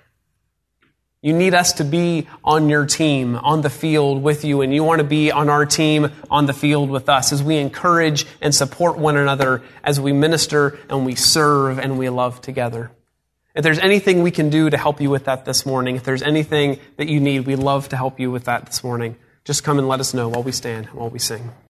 You 1.21 1.35
need 1.35 1.55
us 1.55 1.75
to 1.75 1.85
be 1.85 2.27
on 2.43 2.71
your 2.71 2.87
team, 2.87 3.37
on 3.37 3.61
the 3.61 3.71
field 3.71 4.23
with 4.23 4.45
you, 4.45 4.63
and 4.63 4.75
you 4.75 4.83
want 4.83 5.01
to 5.01 5.07
be 5.07 5.31
on 5.31 5.49
our 5.49 5.67
team, 5.67 6.11
on 6.31 6.47
the 6.47 6.53
field 6.53 6.89
with 6.89 7.09
us 7.09 7.33
as 7.33 7.43
we 7.43 7.57
encourage 7.57 8.27
and 8.41 8.55
support 8.55 8.99
one 8.99 9.17
another, 9.17 9.63
as 9.83 10.01
we 10.01 10.13
minister 10.13 10.79
and 10.89 11.05
we 11.05 11.15
serve 11.15 11.79
and 11.79 11.99
we 11.99 12.09
love 12.09 12.41
together. 12.41 12.91
If 13.55 13.63
there's 13.63 13.79
anything 13.79 14.23
we 14.23 14.31
can 14.31 14.49
do 14.49 14.71
to 14.71 14.77
help 14.77 15.03
you 15.03 15.11
with 15.11 15.27
that 15.27 15.45
this 15.45 15.65
morning, 15.65 15.97
if 15.97 16.05
there's 16.05 16.23
anything 16.23 16.79
that 16.97 17.09
you 17.09 17.21
need, 17.21 17.47
we'd 17.47 17.57
love 17.57 17.91
to 17.91 17.97
help 17.97 18.19
you 18.19 18.31
with 18.31 18.45
that 18.45 18.67
this 18.67 18.83
morning. 18.83 19.17
Just 19.45 19.65
come 19.65 19.79
and 19.79 19.87
let 19.87 20.01
us 20.01 20.15
know 20.15 20.29
while 20.29 20.43
we 20.43 20.53
stand, 20.53 20.87
while 20.87 21.11
we 21.11 21.19
sing. 21.19 21.55